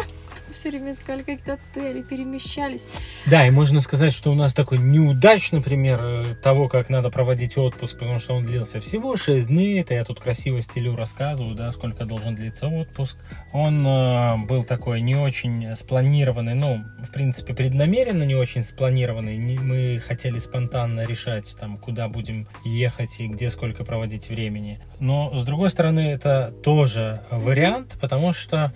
Все 0.56 0.70
время 0.70 0.92
искали 0.92 1.18
какие-то 1.18 1.58
отели, 1.74 2.02
перемещались. 2.02 2.86
Да, 3.26 3.46
и 3.46 3.50
можно 3.50 3.80
сказать, 3.80 4.12
что 4.12 4.32
у 4.32 4.34
нас 4.34 4.54
такой 4.54 4.78
неудачный 4.78 5.62
пример 5.62 6.00
э, 6.02 6.34
того, 6.34 6.68
как 6.68 6.88
надо 6.88 7.10
проводить 7.10 7.56
отпуск, 7.56 7.98
потому 7.98 8.18
что 8.18 8.34
он 8.34 8.44
длился 8.44 8.80
всего 8.80 9.16
6 9.16 9.48
дней. 9.48 9.80
Это 9.80 9.94
я 9.94 10.04
тут 10.04 10.20
красиво 10.20 10.60
стилю 10.62 10.96
рассказываю, 10.96 11.54
да, 11.54 11.70
сколько 11.70 12.04
должен 12.04 12.34
длиться 12.34 12.68
отпуск. 12.68 13.16
Он 13.52 13.86
э, 13.86 14.36
был 14.46 14.64
такой 14.64 15.00
не 15.00 15.16
очень 15.16 15.76
спланированный, 15.76 16.54
ну, 16.54 16.84
в 17.02 17.12
принципе, 17.12 17.54
преднамеренно 17.54 18.22
не 18.22 18.34
очень 18.34 18.64
спланированный. 18.64 19.36
Не, 19.36 19.58
мы 19.58 19.98
хотели 19.98 20.38
спонтанно 20.38 21.06
решать, 21.06 21.56
там, 21.58 21.78
куда 21.78 22.08
будем 22.08 22.48
ехать 22.64 23.20
и 23.20 23.28
где 23.28 23.50
сколько 23.50 23.84
проводить 23.84 24.28
времени. 24.28 24.80
Но, 24.98 25.36
с 25.36 25.44
другой 25.44 25.70
стороны, 25.70 26.12
это 26.12 26.54
тоже 26.62 27.22
вариант, 27.30 27.96
потому 28.00 28.32
что 28.32 28.72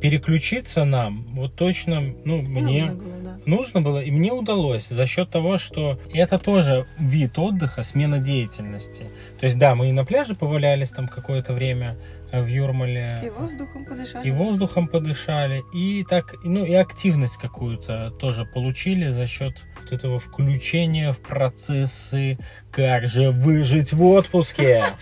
переключиться 0.00 0.84
нам 0.84 1.24
вот 1.34 1.54
точно, 1.54 2.02
ну, 2.24 2.42
мне 2.42 2.84
нужно 2.84 2.94
было, 2.94 3.18
да. 3.22 3.38
нужно 3.46 3.80
было, 3.80 4.02
и 4.02 4.10
мне 4.10 4.32
удалось 4.32 4.88
за 4.88 5.06
счет 5.06 5.30
того, 5.30 5.56
что 5.56 5.98
это 6.12 6.38
тоже 6.38 6.86
вид 6.98 7.38
отдыха, 7.38 7.82
смена 7.82 8.18
деятельности. 8.18 9.06
То 9.40 9.46
есть, 9.46 9.58
да, 9.58 9.74
мы 9.74 9.88
и 9.88 9.92
на 9.92 10.04
пляже 10.04 10.34
повалялись 10.34 10.90
там 10.90 11.08
какое-то 11.08 11.54
время 11.54 11.96
э, 12.30 12.42
в 12.42 12.48
Юрмале. 12.48 13.12
И 13.24 13.30
воздухом 13.30 13.86
подышали. 13.86 14.28
И 14.28 14.30
воздухом 14.30 14.88
подышали. 14.88 15.62
И 15.72 16.04
так, 16.04 16.34
ну, 16.44 16.64
и 16.66 16.74
активность 16.74 17.38
какую-то 17.38 18.10
тоже 18.20 18.44
получили 18.44 19.04
за 19.04 19.26
счет 19.26 19.54
вот 19.82 19.92
этого 19.92 20.18
включения 20.18 21.12
в 21.12 21.20
процессы, 21.20 22.38
как 22.70 23.08
же 23.08 23.30
выжить 23.30 23.92
в 23.92 24.04
отпуске. 24.04 24.96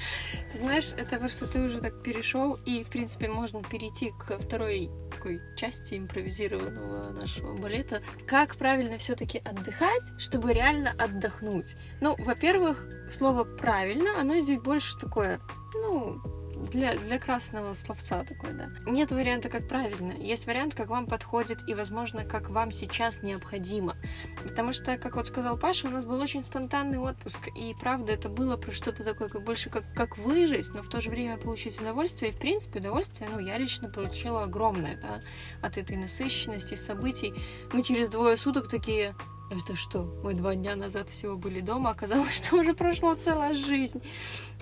знаешь, 0.54 0.92
это 0.96 1.18
просто 1.18 1.46
ты 1.46 1.60
уже 1.60 1.80
так 1.80 2.02
перешел, 2.02 2.54
и, 2.66 2.84
в 2.84 2.88
принципе, 2.88 3.28
можно 3.28 3.62
перейти 3.62 4.12
к 4.18 4.38
второй 4.38 4.90
такой 5.12 5.40
части 5.56 5.96
импровизированного 5.96 7.10
нашего 7.12 7.56
балета. 7.56 8.02
Как 8.26 8.56
правильно 8.56 8.98
все-таки 8.98 9.38
отдыхать, 9.38 10.02
чтобы 10.18 10.52
реально 10.52 10.94
отдохнуть? 10.98 11.76
Ну, 12.00 12.16
во-первых, 12.18 12.88
слово 13.10 13.44
«правильно», 13.44 14.20
оно 14.20 14.38
здесь 14.40 14.60
больше 14.60 14.96
такое, 14.98 15.40
ну, 15.74 16.20
для, 16.70 16.96
для 16.96 17.18
красного 17.18 17.74
словца 17.74 18.24
такой, 18.24 18.52
да. 18.52 18.68
Нет 18.86 19.10
варианта, 19.10 19.48
как 19.48 19.68
правильно. 19.68 20.12
Есть 20.12 20.46
вариант, 20.46 20.74
как 20.74 20.88
вам 20.88 21.06
подходит 21.06 21.68
и, 21.68 21.74
возможно, 21.74 22.24
как 22.24 22.50
вам 22.50 22.70
сейчас 22.72 23.22
необходимо. 23.22 23.96
Потому 24.42 24.72
что, 24.72 24.96
как 24.96 25.16
вот 25.16 25.26
сказал 25.26 25.58
Паша, 25.58 25.88
у 25.88 25.90
нас 25.90 26.06
был 26.06 26.20
очень 26.20 26.42
спонтанный 26.42 26.98
отпуск. 26.98 27.48
И 27.56 27.74
правда, 27.78 28.12
это 28.12 28.28
было 28.28 28.56
про 28.56 28.72
что-то 28.72 29.04
такое, 29.04 29.28
как 29.28 29.44
больше 29.44 29.70
как, 29.70 29.84
как 29.94 30.18
выжить, 30.18 30.70
но 30.72 30.82
в 30.82 30.88
то 30.88 31.00
же 31.00 31.10
время 31.10 31.36
получить 31.36 31.80
удовольствие. 31.80 32.30
И, 32.30 32.34
в 32.34 32.38
принципе, 32.38 32.80
удовольствие, 32.80 33.28
ну, 33.30 33.38
я 33.38 33.58
лично 33.58 33.88
получила 33.88 34.44
огромное, 34.44 34.96
да, 34.96 35.20
от 35.62 35.76
этой 35.76 35.96
насыщенности 35.96 36.74
событий. 36.74 37.34
Мы 37.72 37.82
через 37.82 38.08
двое 38.08 38.36
суток 38.36 38.68
такие, 38.68 39.14
это 39.50 39.74
что? 39.74 40.04
Мы 40.22 40.34
два 40.34 40.54
дня 40.54 40.76
назад 40.76 41.08
всего 41.08 41.36
были 41.36 41.60
дома, 41.60 41.90
оказалось, 41.90 42.36
что 42.36 42.56
уже 42.56 42.72
прошла 42.74 43.16
целая 43.16 43.54
жизнь. 43.54 44.00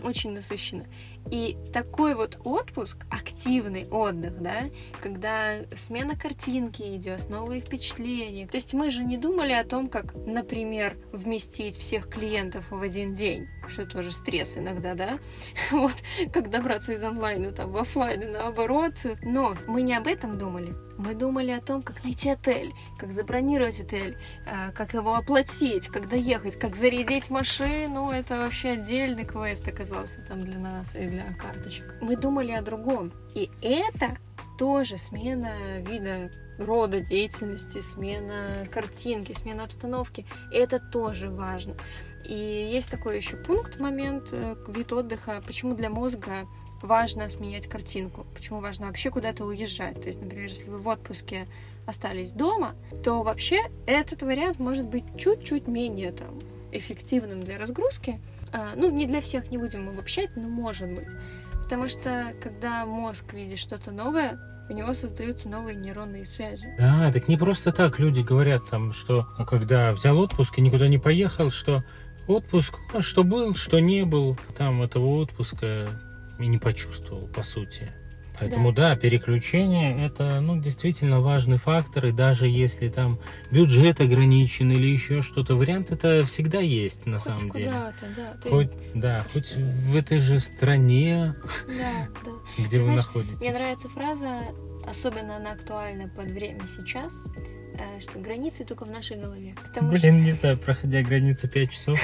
Очень 0.02 0.32
насыщенно. 0.32 0.86
И 1.30 1.58
такой 1.72 2.14
вот 2.14 2.38
отпуск, 2.44 3.04
активный 3.10 3.86
отдых, 3.88 4.40
да, 4.40 4.64
когда 5.02 5.56
смена 5.74 6.16
картинки 6.16 6.96
идет, 6.96 7.28
новые 7.28 7.60
впечатления. 7.60 8.46
То 8.46 8.56
есть 8.56 8.72
мы 8.72 8.90
же 8.90 9.04
не 9.04 9.18
думали 9.18 9.52
о 9.52 9.64
том, 9.64 9.88
как, 9.88 10.14
например, 10.14 10.96
вместить 11.12 11.76
всех 11.76 12.08
клиентов 12.08 12.70
в 12.70 12.80
один 12.80 13.12
день, 13.12 13.46
что 13.66 13.84
тоже 13.84 14.12
стресс 14.12 14.56
иногда, 14.56 14.94
да, 14.94 15.18
вот, 15.70 15.94
как 16.32 16.50
добраться 16.50 16.92
из 16.92 17.02
онлайна 17.02 17.52
там 17.52 17.72
в 17.72 17.76
офлайн 17.76 18.32
наоборот. 18.32 18.94
Но 19.22 19.56
мы 19.66 19.82
не 19.82 19.94
об 19.94 20.06
этом 20.06 20.38
думали. 20.38 20.74
Мы 20.96 21.14
думали 21.14 21.50
о 21.50 21.60
том, 21.60 21.82
как 21.82 22.02
найти 22.04 22.30
отель, 22.30 22.72
как 22.98 23.12
забронировать 23.12 23.80
отель, 23.80 24.16
а, 24.46 24.72
как 24.72 24.94
его 24.94 25.14
оплатить, 25.14 25.88
как 25.88 26.08
доехать, 26.08 26.58
как 26.58 26.74
зарядить 26.74 27.30
машину. 27.30 28.10
Это 28.10 28.38
вообще 28.38 28.70
отдельный 28.70 29.24
квест 29.24 29.68
оказался 29.88 30.20
там 30.22 30.44
для 30.44 30.58
нас 30.58 30.96
и 30.96 31.06
для 31.06 31.32
карточек. 31.34 31.94
Мы 32.00 32.16
думали 32.16 32.52
о 32.52 32.62
другом. 32.62 33.12
И 33.34 33.50
это 33.62 34.16
тоже 34.58 34.98
смена 34.98 35.80
вида 35.80 36.30
рода 36.58 37.00
деятельности, 37.00 37.80
смена 37.80 38.66
картинки, 38.70 39.32
смена 39.32 39.64
обстановки. 39.64 40.26
Это 40.52 40.78
тоже 40.78 41.30
важно. 41.30 41.76
И 42.24 42.34
есть 42.34 42.90
такой 42.90 43.16
еще 43.16 43.36
пункт, 43.36 43.78
момент, 43.78 44.28
э, 44.32 44.56
вид 44.68 44.92
отдыха, 44.92 45.42
почему 45.46 45.74
для 45.74 45.88
мозга 45.88 46.46
важно 46.82 47.28
сменять 47.28 47.68
картинку, 47.68 48.26
почему 48.34 48.60
важно 48.60 48.86
вообще 48.86 49.10
куда-то 49.10 49.44
уезжать. 49.44 50.00
То 50.00 50.08
есть, 50.08 50.20
например, 50.20 50.48
если 50.48 50.68
вы 50.68 50.78
в 50.78 50.88
отпуске 50.88 51.46
остались 51.86 52.32
дома, 52.32 52.74
то 53.04 53.22
вообще 53.22 53.60
этот 53.86 54.22
вариант 54.22 54.58
может 54.58 54.86
быть 54.86 55.04
чуть-чуть 55.16 55.68
менее 55.68 56.12
там 56.12 56.38
эффективным 56.72 57.42
для 57.42 57.58
разгрузки, 57.58 58.20
а, 58.52 58.74
ну, 58.76 58.90
не 58.90 59.06
для 59.06 59.20
всех, 59.20 59.50
не 59.50 59.58
будем 59.58 59.88
обобщать, 59.88 60.30
но 60.36 60.48
может 60.48 60.90
быть. 60.90 61.10
Потому 61.62 61.88
что, 61.88 62.32
когда 62.42 62.86
мозг 62.86 63.32
видит 63.34 63.58
что-то 63.58 63.90
новое, 63.90 64.38
у 64.70 64.72
него 64.72 64.92
создаются 64.94 65.48
новые 65.48 65.76
нейронные 65.76 66.24
связи. 66.24 66.74
Да, 66.78 67.10
так 67.12 67.28
не 67.28 67.36
просто 67.36 67.72
так 67.72 67.98
люди 67.98 68.20
говорят 68.20 68.68
там, 68.70 68.92
что 68.92 69.26
когда 69.46 69.92
взял 69.92 70.18
отпуск 70.18 70.58
и 70.58 70.60
никуда 70.60 70.88
не 70.88 70.98
поехал, 70.98 71.50
что 71.50 71.84
отпуск, 72.26 72.74
что 73.00 73.24
был, 73.24 73.54
что 73.56 73.80
не 73.80 74.04
был, 74.04 74.38
там 74.56 74.82
этого 74.82 75.06
отпуска 75.20 75.90
и 76.38 76.46
не 76.46 76.58
почувствовал, 76.58 77.26
по 77.28 77.42
сути. 77.42 77.92
Поэтому 78.38 78.72
да. 78.72 78.90
да, 78.90 78.96
переключение 78.96 80.06
это 80.06 80.40
ну, 80.40 80.60
действительно 80.60 81.20
важный 81.20 81.56
фактор, 81.56 82.06
и 82.06 82.12
даже 82.12 82.46
если 82.46 82.88
там 82.88 83.18
бюджет 83.50 84.00
ограничен 84.00 84.70
или 84.70 84.86
еще 84.86 85.22
что-то, 85.22 85.54
вариант 85.54 85.90
это 85.90 86.22
всегда 86.24 86.60
есть 86.60 87.06
на 87.06 87.18
хоть 87.18 87.22
самом 87.22 87.50
деле. 87.50 87.70
Да. 87.70 88.50
Хоть, 88.50 88.70
да, 88.94 89.26
хоть 89.32 89.54
в 89.54 89.96
этой 89.96 90.20
же 90.20 90.40
стране, 90.40 91.34
да, 91.66 92.08
да. 92.24 92.30
где 92.58 92.68
Ты 92.68 92.78
вы 92.78 92.82
знаешь, 92.84 93.00
находитесь. 93.00 93.40
Мне 93.40 93.52
нравится 93.52 93.88
фраза, 93.88 94.40
особенно 94.86 95.36
она 95.36 95.52
актуальна 95.52 96.08
под 96.08 96.30
время 96.30 96.62
сейчас, 96.68 97.26
э, 97.74 98.00
что 98.00 98.18
границы 98.18 98.64
только 98.64 98.84
в 98.84 98.90
нашей 98.90 99.16
голове. 99.16 99.54
Потому 99.66 99.90
Блин, 99.90 100.00
что... 100.00 100.10
не 100.10 100.32
знаю, 100.32 100.58
проходя 100.58 101.02
границы 101.02 101.48
5 101.48 101.70
часов, 101.70 101.98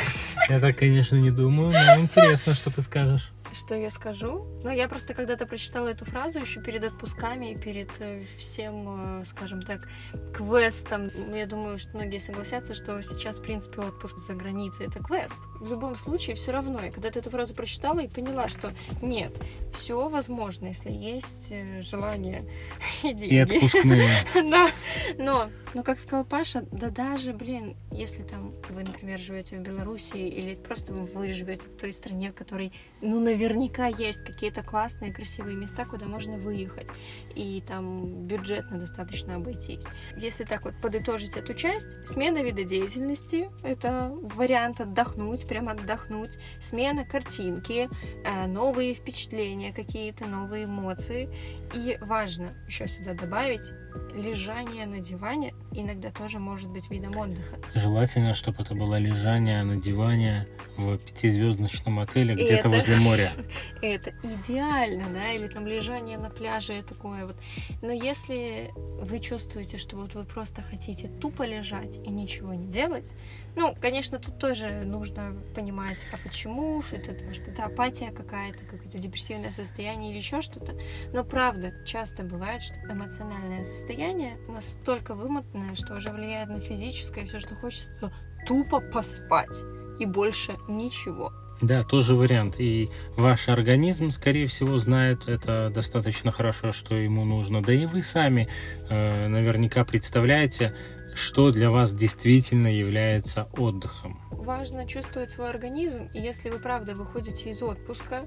я 0.49 0.59
так, 0.59 0.79
конечно, 0.79 1.17
не 1.17 1.31
думаю, 1.31 1.73
но 1.73 2.01
интересно, 2.01 2.55
что 2.55 2.71
ты 2.71 2.83
скажешь 2.83 3.34
что 3.55 3.75
я 3.75 3.91
скажу. 3.91 4.47
Ну, 4.63 4.71
я 4.71 4.89
просто 4.89 5.15
когда-то 5.15 5.47
прочитала 5.47 5.89
эту 5.89 6.05
фразу 6.05 6.41
еще 6.41 6.61
перед 6.61 6.85
отпусками 6.85 7.53
и 7.53 7.57
перед 7.57 7.89
э, 8.01 8.23
всем, 8.37 9.21
э, 9.21 9.25
скажем 9.25 9.63
так, 9.63 9.89
квестом. 10.35 11.11
Я 11.33 11.47
думаю, 11.47 11.79
что 11.79 11.91
многие 11.95 12.19
согласятся, 12.19 12.75
что 12.75 13.01
сейчас, 13.03 13.39
в 13.39 13.43
принципе, 13.43 13.83
отпуск 13.83 14.19
за 14.19 14.35
границей— 14.35 14.87
это 14.89 15.03
квест. 15.03 15.37
В 15.61 15.71
любом 15.71 15.95
случае, 15.95 16.37
все 16.37 16.53
равно. 16.53 16.81
Я 16.83 16.91
когда-то 16.91 17.19
эту 17.19 17.31
фразу 17.31 17.55
прочитала 17.55 18.01
и 18.01 18.09
поняла, 18.09 18.49
что 18.49 18.73
нет, 19.01 19.41
все 19.73 20.09
возможно, 20.09 20.67
если 20.67 20.91
есть 20.91 21.49
э, 21.51 21.81
желание 21.83 22.45
и 23.03 23.13
деньги. 23.13 23.35
И 23.35 23.39
отпускные. 23.39 24.11
Да, 24.35 24.71
но 25.19 25.51
но, 25.75 25.83
как 25.83 25.99
сказал 25.99 26.25
Паша, 26.25 26.65
да 26.71 26.91
даже, 26.91 27.33
блин, 27.33 27.77
если 27.91 28.23
там 28.23 28.55
вы, 28.71 28.85
например, 28.85 29.19
живете 29.19 29.57
в 29.59 29.61
Беларуси 29.61 30.17
или 30.17 30.55
просто 30.55 30.95
вы 30.95 31.33
живете 31.33 31.69
в 31.69 31.77
той 31.77 31.93
стране, 31.93 32.31
в 32.31 32.35
которой, 32.35 32.73
ну, 33.01 33.21
наверняка 33.21 33.87
есть 33.87 34.25
какие-то 34.25 34.63
классные, 34.63 35.13
красивые 35.13 35.57
места, 35.57 35.85
куда 35.85 36.07
можно 36.07 36.39
выехать, 36.39 36.89
и 37.35 37.63
там 37.67 38.27
бюджетно 38.27 38.79
достаточно 38.79 39.37
обойтись. 39.37 39.85
Если 40.17 40.45
так 40.45 40.65
вот 40.65 40.75
подытожить 40.81 41.37
эту 41.37 41.55
часть, 41.55 42.07
смена 42.07 42.43
вида 42.43 42.63
деятельности— 42.63 43.51
это 43.65 44.11
вариант 44.23 44.81
отдохнуть, 44.81 45.47
прям 45.49 45.69
отдохнуть, 45.69 46.39
смена 46.61 47.05
картинки, 47.05 47.89
э, 48.25 48.47
новые 48.47 48.95
впечатления, 48.95 49.73
какие-то 49.73 50.27
новые 50.27 50.65
эмоции. 50.65 51.29
И 51.75 51.99
важно 52.01 52.53
еще 52.67 52.87
сюда 52.87 53.15
добавить, 53.15 53.73
лежание 54.15 54.87
на 54.87 55.01
диване 55.01 55.55
иногда 55.73 56.11
тоже 56.11 56.39
может 56.39 56.71
быть 56.71 56.91
видом 56.91 57.17
отдыха. 57.17 57.59
Желательно, 57.75 58.35
чтобы 58.35 58.63
это 58.63 58.75
было 58.75 58.97
лежание 58.97 59.63
на 59.63 59.77
диване 59.77 60.47
в 60.77 60.99
пятизвездочном 60.99 62.01
отеле 62.01 62.35
где-то 62.35 62.69
возле 62.69 62.97
моря. 62.97 63.29
Это 63.83 64.13
идеально, 64.23 65.09
да, 65.13 65.33
или 65.33 65.47
там 65.49 65.67
лежание 65.67 66.19
на 66.19 66.31
пляже 66.31 66.83
такое 66.83 67.27
вот. 67.27 67.37
Но 67.83 67.93
если 67.93 68.73
вы 68.77 69.21
чувствуете, 69.21 69.79
что 69.79 69.97
вот 69.97 70.15
вы 70.15 70.25
просто 70.25 70.63
хотите 70.63 71.09
тупо 71.09 71.45
лежать 71.45 71.99
и 71.99 72.11
ничего 72.11 72.55
не 72.55 72.67
делать, 72.67 73.13
ну, 73.57 73.75
конечно, 73.81 74.19
тут 74.19 74.39
тоже 74.39 74.83
нужно 74.85 75.37
понимать, 75.55 75.99
а 76.13 76.17
почему, 76.17 76.83
что 76.83 76.97
это, 76.97 77.23
может, 77.25 77.47
это 77.47 77.65
апатия 77.65 78.11
какая-то, 78.11 78.59
какое-то 78.65 78.99
депрессивное 78.99 79.53
состояние 79.53 80.11
или 80.11 80.19
еще 80.19 80.43
что-то. 80.43 80.75
Но 81.13 81.23
правда, 81.23 81.64
часто 81.85 82.25
бывает, 82.25 82.63
что 82.63 82.75
эмоциональное 82.91 83.65
состояние 83.65 84.37
настолько 84.49 85.15
вымотанное, 85.15 85.75
что 85.75 85.95
уже 85.95 86.11
влияет 86.11 86.49
на 86.49 86.61
физическое, 86.61 87.25
все, 87.25 87.39
что 87.39 87.55
хочется, 87.55 87.89
то 88.01 88.13
тупо 88.47 88.81
поспать 88.81 89.63
и 89.99 90.07
больше 90.07 90.57
ничего. 90.69 91.33
Да, 91.61 91.83
тоже 91.83 92.15
вариант. 92.15 92.57
И 92.59 92.91
ваш 93.17 93.49
организм, 93.49 94.11
скорее 94.11 94.47
всего, 94.47 94.79
знает 94.79 95.29
это 95.29 95.71
достаточно 95.75 96.31
хорошо, 96.31 96.73
что 96.73 96.95
ему 96.95 97.25
нужно. 97.25 97.63
Да 97.63 97.73
и 97.73 97.87
вы 97.87 98.03
сами 98.03 98.49
э, 98.91 99.29
наверняка 99.29 99.85
представляете, 99.85 100.75
что 101.15 101.53
для 101.53 101.71
вас 101.71 101.95
действительно 101.95 102.67
является 102.67 103.49
отдыхом. 103.57 104.21
Важно 104.31 104.87
чувствовать 104.87 105.31
свой 105.31 105.49
организм, 105.49 106.11
и 106.13 106.21
если 106.21 106.51
вы 106.51 106.59
правда 106.59 106.95
выходите 106.95 107.51
из 107.51 107.63
отпуска, 107.63 108.27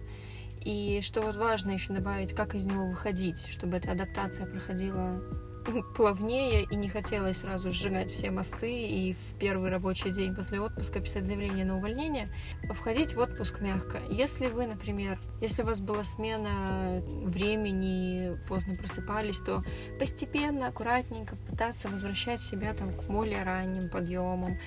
и 0.68 1.00
что 1.02 1.22
вот 1.22 1.38
важно 1.38 1.72
еще 1.72 1.94
добавить, 1.94 2.34
как 2.34 2.54
из 2.54 2.66
него 2.66 2.88
выходить, 2.88 3.48
чтобы 3.50 3.78
эта 3.78 3.94
адаптация 3.94 4.46
проходила 4.46 5.24
плавнее 5.96 6.64
и 6.64 6.76
не 6.76 6.90
хотелось 6.90 7.38
сразу 7.38 7.72
сжигать 7.72 8.10
все 8.10 8.32
мосты 8.32 8.72
и 8.72 9.14
в 9.14 9.40
первый 9.40 9.70
рабочий 9.70 10.12
день 10.12 10.36
после 10.36 10.60
отпуска 10.60 11.00
писать 11.00 11.26
заявление 11.26 11.66
на 11.66 11.78
увольнение, 11.78 12.34
входить 12.70 13.16
в 13.16 13.20
отпуск 13.20 13.62
мягко. 13.62 14.00
Если 14.10 14.48
вы, 14.48 14.68
например, 14.68 15.20
если 15.42 15.64
у 15.64 15.66
вас 15.66 15.80
была 15.80 16.04
смена 16.04 17.02
времени, 17.24 18.38
поздно 18.48 18.76
просыпались, 18.76 19.40
то 19.40 19.64
постепенно, 20.00 20.68
аккуратненько 20.68 21.36
пытаться 21.50 21.90
возвращать 21.90 22.42
себя 22.42 22.74
там 22.74 22.94
к 22.94 23.04
более 23.04 23.44
ранним 23.44 23.90
подъемам, 23.90 24.58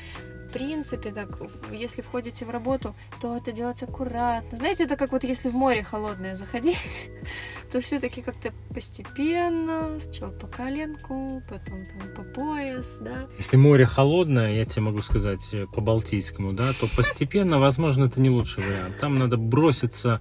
принципе, 0.52 1.12
так, 1.12 1.28
если 1.72 2.02
входите 2.02 2.44
в 2.44 2.50
работу, 2.50 2.94
то 3.20 3.36
это 3.36 3.52
делать 3.52 3.82
аккуратно. 3.82 4.58
Знаете, 4.58 4.84
это 4.84 4.96
как 4.96 5.12
вот 5.12 5.24
если 5.24 5.48
в 5.48 5.54
море 5.54 5.82
холодное 5.82 6.34
заходить, 6.34 7.10
то 7.72 7.80
все-таки 7.80 8.22
как-то 8.22 8.52
постепенно, 8.74 9.98
сначала 10.00 10.30
по 10.32 10.46
коленку, 10.46 11.42
потом 11.48 11.86
там 11.86 12.14
по 12.14 12.22
пояс, 12.22 12.98
да. 13.00 13.28
Если 13.38 13.56
море 13.56 13.86
холодное, 13.86 14.52
я 14.52 14.64
тебе 14.64 14.82
могу 14.82 15.02
сказать 15.02 15.48
э, 15.52 15.66
по 15.66 15.80
Балтийскому, 15.80 16.52
да, 16.52 16.70
то 16.72 16.86
постепенно, 16.96 17.58
возможно, 17.58 18.04
это 18.04 18.20
не 18.20 18.30
лучший 18.30 18.62
вариант. 18.62 18.98
Там 19.00 19.14
надо 19.18 19.36
броситься 19.36 20.20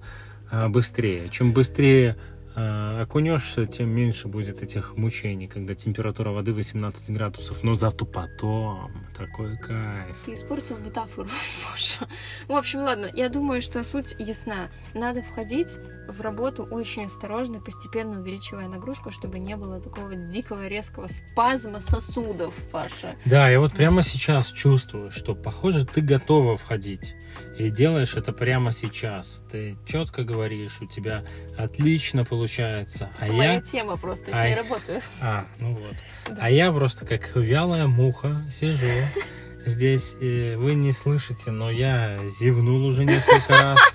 а, 0.50 0.68
быстрее. 0.68 1.28
Чем 1.28 1.52
быстрее 1.52 2.16
окунешься, 2.54 3.66
тем 3.66 3.90
меньше 3.90 4.28
будет 4.28 4.62
этих 4.62 4.96
мучений, 4.96 5.46
когда 5.46 5.74
температура 5.74 6.30
воды 6.30 6.52
18 6.52 7.10
градусов. 7.10 7.62
Но 7.62 7.74
зато 7.74 8.04
потом 8.04 8.90
такой 9.16 9.56
кайф. 9.58 10.16
Ты 10.24 10.34
испортил 10.34 10.78
метафору, 10.78 11.28
Боже. 11.72 12.10
В 12.48 12.52
общем, 12.52 12.80
ладно, 12.80 13.08
я 13.14 13.28
думаю, 13.28 13.62
что 13.62 13.82
суть 13.84 14.14
ясна. 14.18 14.68
Надо 14.94 15.22
входить 15.22 15.78
в 16.08 16.20
работу 16.20 16.64
очень 16.64 17.06
осторожно, 17.06 17.60
постепенно 17.60 18.20
увеличивая 18.20 18.68
нагрузку, 18.68 19.10
чтобы 19.10 19.38
не 19.38 19.56
было 19.56 19.80
такого 19.80 20.14
дикого 20.14 20.66
резкого 20.66 21.06
спазма 21.06 21.80
сосудов, 21.80 22.54
Паша. 22.72 23.16
Да, 23.24 23.48
я 23.48 23.60
вот 23.60 23.72
прямо 23.72 24.02
сейчас 24.02 24.50
чувствую, 24.50 25.10
что, 25.10 25.34
похоже, 25.34 25.86
ты 25.86 26.00
готова 26.00 26.56
входить. 26.56 27.14
И 27.58 27.70
делаешь 27.70 28.14
это 28.14 28.32
прямо 28.32 28.72
сейчас. 28.72 29.42
Ты 29.50 29.76
четко 29.86 30.24
говоришь, 30.24 30.80
у 30.80 30.86
тебя 30.86 31.24
отлично 31.58 32.24
получается. 32.24 33.10
А 33.18 33.26
Твоя 33.26 33.54
я... 33.54 33.60
тема 33.60 33.96
просто, 33.96 34.30
я 34.30 34.36
а... 34.36 34.40
с 34.40 34.48
ней 34.48 34.54
работаю. 34.56 35.00
А, 35.22 35.46
ну 35.58 35.74
вот. 35.74 35.94
Да. 36.28 36.36
А 36.40 36.50
я 36.50 36.72
просто 36.72 37.06
как 37.06 37.36
вялая 37.36 37.86
муха 37.86 38.44
сижу 38.50 38.86
здесь. 39.66 40.14
И 40.20 40.54
вы 40.56 40.74
не 40.74 40.92
слышите, 40.92 41.50
но 41.50 41.70
я 41.70 42.20
зевнул 42.26 42.84
уже 42.84 43.04
несколько 43.04 43.52
раз. 43.52 43.78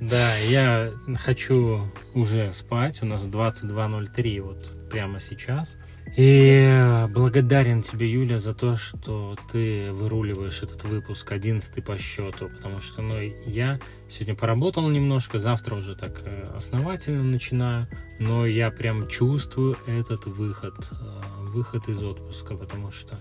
Да, 0.00 0.34
я 0.48 0.90
хочу 1.18 1.88
уже 2.14 2.52
спать. 2.52 3.00
У 3.02 3.06
нас 3.06 3.22
22.03 3.22 4.40
вот 4.40 4.90
прямо 4.90 5.20
сейчас. 5.20 5.78
И 6.16 7.06
благодарен 7.10 7.82
тебе, 7.82 8.10
Юля, 8.10 8.38
за 8.38 8.54
то, 8.54 8.76
что 8.76 9.36
ты 9.50 9.90
выруливаешь 9.92 10.62
этот 10.62 10.84
выпуск, 10.84 11.32
одиннадцатый 11.32 11.82
по 11.82 11.98
счету, 11.98 12.48
потому 12.48 12.80
что 12.80 13.02
ну, 13.02 13.20
я 13.46 13.80
сегодня 14.08 14.36
поработал 14.36 14.88
немножко, 14.88 15.38
завтра 15.38 15.74
уже 15.74 15.96
так 15.96 16.22
э, 16.24 16.52
основательно 16.56 17.24
начинаю, 17.24 17.88
но 18.20 18.46
я 18.46 18.70
прям 18.70 19.08
чувствую 19.08 19.76
этот 19.88 20.26
выход, 20.26 20.74
э, 20.92 21.22
выход 21.40 21.88
из 21.88 22.00
отпуска, 22.02 22.54
потому 22.54 22.92
что, 22.92 23.18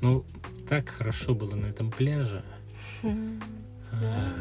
ну, 0.00 0.24
так 0.66 0.88
хорошо 0.88 1.34
было 1.34 1.54
на 1.56 1.66
этом 1.66 1.90
пляже. 1.90 2.42
Да 3.02 4.32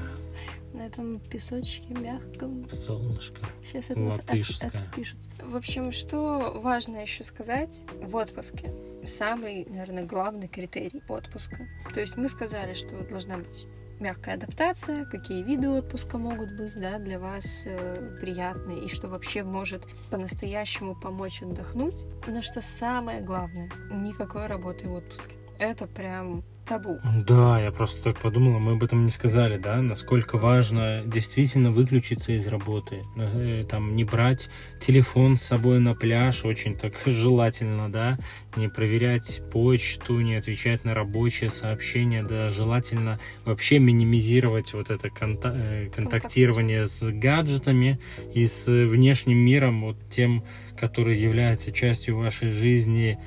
на 0.74 0.84
этом 0.84 1.20
песочке 1.20 1.94
мягком. 1.94 2.70
Солнышко. 2.70 3.42
Сейчас 3.64 3.90
это 3.90 4.00
нас 4.00 4.20
от, 4.20 4.30
отпишут. 4.30 5.20
В 5.42 5.56
общем, 5.56 5.92
что 5.92 6.60
важно 6.62 6.98
еще 6.98 7.24
сказать 7.24 7.84
в 8.02 8.16
отпуске? 8.16 8.74
Самый, 9.06 9.66
наверное, 9.66 10.06
главный 10.06 10.48
критерий 10.48 11.02
отпуска. 11.08 11.68
То 11.94 12.00
есть 12.00 12.18
мы 12.18 12.30
сказали, 12.30 12.74
что 12.74 13.02
должна 13.08 13.38
быть 13.38 13.66
мягкая 14.00 14.36
адаптация, 14.36 15.06
какие 15.06 15.44
виды 15.44 15.70
отпуска 15.70 16.18
могут 16.18 16.56
быть 16.56 16.74
да, 16.80 17.00
для 17.00 17.20
вас 17.20 17.64
э, 17.66 18.18
приятные, 18.20 18.86
и 18.86 18.88
что 18.88 19.08
вообще 19.08 19.44
может 19.44 19.86
по-настоящему 20.10 20.96
помочь 20.96 21.42
отдохнуть. 21.42 22.06
Но 22.28 22.42
что 22.42 22.62
самое 22.62 23.22
главное, 23.22 23.70
никакой 23.92 24.48
работы 24.48 24.88
в 24.88 24.94
отпуске. 24.94 25.36
Это 25.60 25.88
прям 25.88 26.44
табу. 26.70 27.00
Да, 27.28 27.60
я 27.60 27.72
просто 27.72 28.04
так 28.04 28.20
подумала, 28.20 28.60
мы 28.60 28.74
об 28.74 28.84
этом 28.84 29.04
не 29.04 29.12
сказали, 29.12 29.58
да, 29.58 29.82
насколько 29.82 30.38
важно 30.38 31.02
действительно 31.06 31.72
выключиться 31.72 32.32
из 32.32 32.48
работы, 32.48 33.04
э, 33.18 33.66
там 33.68 33.96
не 33.96 34.04
брать 34.04 34.50
телефон 34.80 35.36
с 35.36 35.42
собой 35.42 35.80
на 35.80 35.96
пляж, 35.96 36.46
очень 36.46 36.78
так 36.78 36.94
желательно, 37.06 37.92
да, 37.92 38.20
не 38.56 38.70
проверять 38.70 39.42
почту, 39.52 40.20
не 40.20 40.36
отвечать 40.36 40.86
на 40.86 40.94
рабочие 40.94 41.50
сообщения, 41.50 42.24
да, 42.24 42.50
желательно 42.50 43.20
вообще 43.46 43.80
минимизировать 43.80 44.74
вот 44.74 44.92
это 44.92 45.08
конта- 45.08 45.56
э, 45.56 45.90
контактирование 45.90 46.86
с 46.86 47.02
гаджетами 47.02 48.00
и 48.34 48.46
с 48.46 48.68
внешним 48.68 49.38
миром, 49.38 49.82
вот 49.82 49.98
тем, 50.10 50.44
который 50.80 51.20
является 51.20 51.72
частью 51.72 52.18
вашей 52.18 52.52
жизни, 52.52 53.18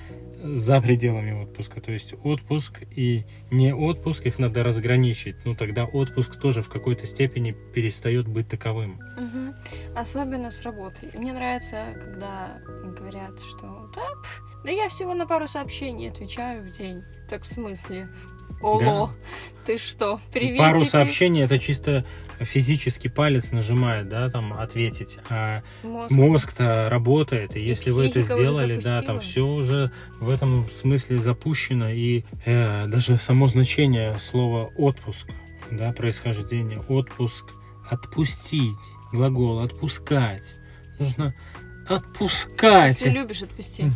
за 0.43 0.81
пределами 0.81 1.43
отпуска. 1.43 1.81
То 1.81 1.93
есть 1.93 2.15
отпуск 2.23 2.83
и 2.91 3.25
не 3.51 3.75
отпуск, 3.75 4.27
их 4.27 4.39
надо 4.39 4.63
разграничить. 4.63 5.37
Ну 5.45 5.55
тогда 5.55 5.85
отпуск 5.85 6.37
тоже 6.37 6.63
в 6.63 6.69
какой-то 6.69 7.07
степени 7.07 7.53
перестает 7.75 8.29
быть 8.29 8.49
таковым. 8.49 9.01
Угу. 9.17 9.97
Особенно 9.97 10.51
с 10.51 10.63
работой. 10.63 11.11
Мне 11.15 11.33
нравится, 11.33 11.95
когда 12.01 12.61
говорят, 12.85 13.41
что 13.41 13.91
да, 13.95 14.09
да 14.65 14.71
я 14.71 14.89
всего 14.89 15.15
на 15.15 15.27
пару 15.27 15.47
сообщений 15.47 16.11
отвечаю 16.11 16.65
в 16.65 16.71
день. 16.71 17.03
Так 17.29 17.43
в 17.43 17.47
смысле? 17.47 18.09
Ого, 18.63 18.79
да. 18.79 19.11
ты 19.67 19.79
что, 19.79 20.21
приветики? 20.33 20.59
Пару 20.59 20.85
сообщений 20.85 21.43
это 21.43 21.59
чисто 21.59 22.05
физически 22.41 23.09
палец 23.09 23.51
нажимает, 23.53 24.09
да, 24.09 24.29
там 24.31 24.53
ответить, 24.53 25.19
а 25.29 25.63
мозг. 25.83 26.11
мозг-то 26.13 26.89
работает, 26.91 27.57
и, 27.57 27.61
и 27.61 27.67
если 27.67 27.91
вы 27.91 28.07
это 28.07 28.23
сделали, 28.23 28.81
да, 28.81 29.03
там 29.03 29.21
все 29.21 29.47
уже 29.47 29.93
в 30.21 30.31
этом 30.31 30.69
смысле 30.71 31.19
запущено, 31.19 31.91
и 31.91 32.25
э, 32.45 32.87
даже 32.87 33.19
само 33.19 33.49
значение 33.49 34.19
слова 34.19 34.71
отпуск, 34.77 35.29
да, 35.71 35.93
происхождение, 35.93 36.81
отпуск, 36.89 37.47
отпустить, 37.89 38.77
глагол 39.13 39.61
отпускать, 39.61 40.55
нужно 40.99 41.35
отпускать. 41.89 43.01
Если 43.01 43.11
любишь, 43.11 43.43
отпусти. 43.43 43.91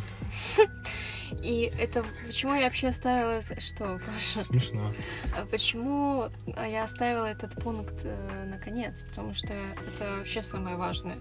И 1.42 1.72
это 1.78 2.04
почему 2.26 2.54
я 2.54 2.64
вообще 2.64 2.88
оставила... 2.88 3.40
Что, 3.42 4.00
Паша? 4.06 4.40
Смешно. 4.40 4.92
А 5.36 5.46
Почему 5.46 6.28
я 6.46 6.84
оставила 6.84 7.26
этот 7.26 7.54
пункт 7.62 8.02
э, 8.04 8.44
наконец? 8.46 9.02
Потому 9.08 9.34
что 9.34 9.52
это 9.52 10.16
вообще 10.18 10.42
самое 10.42 10.76
важное. 10.76 11.18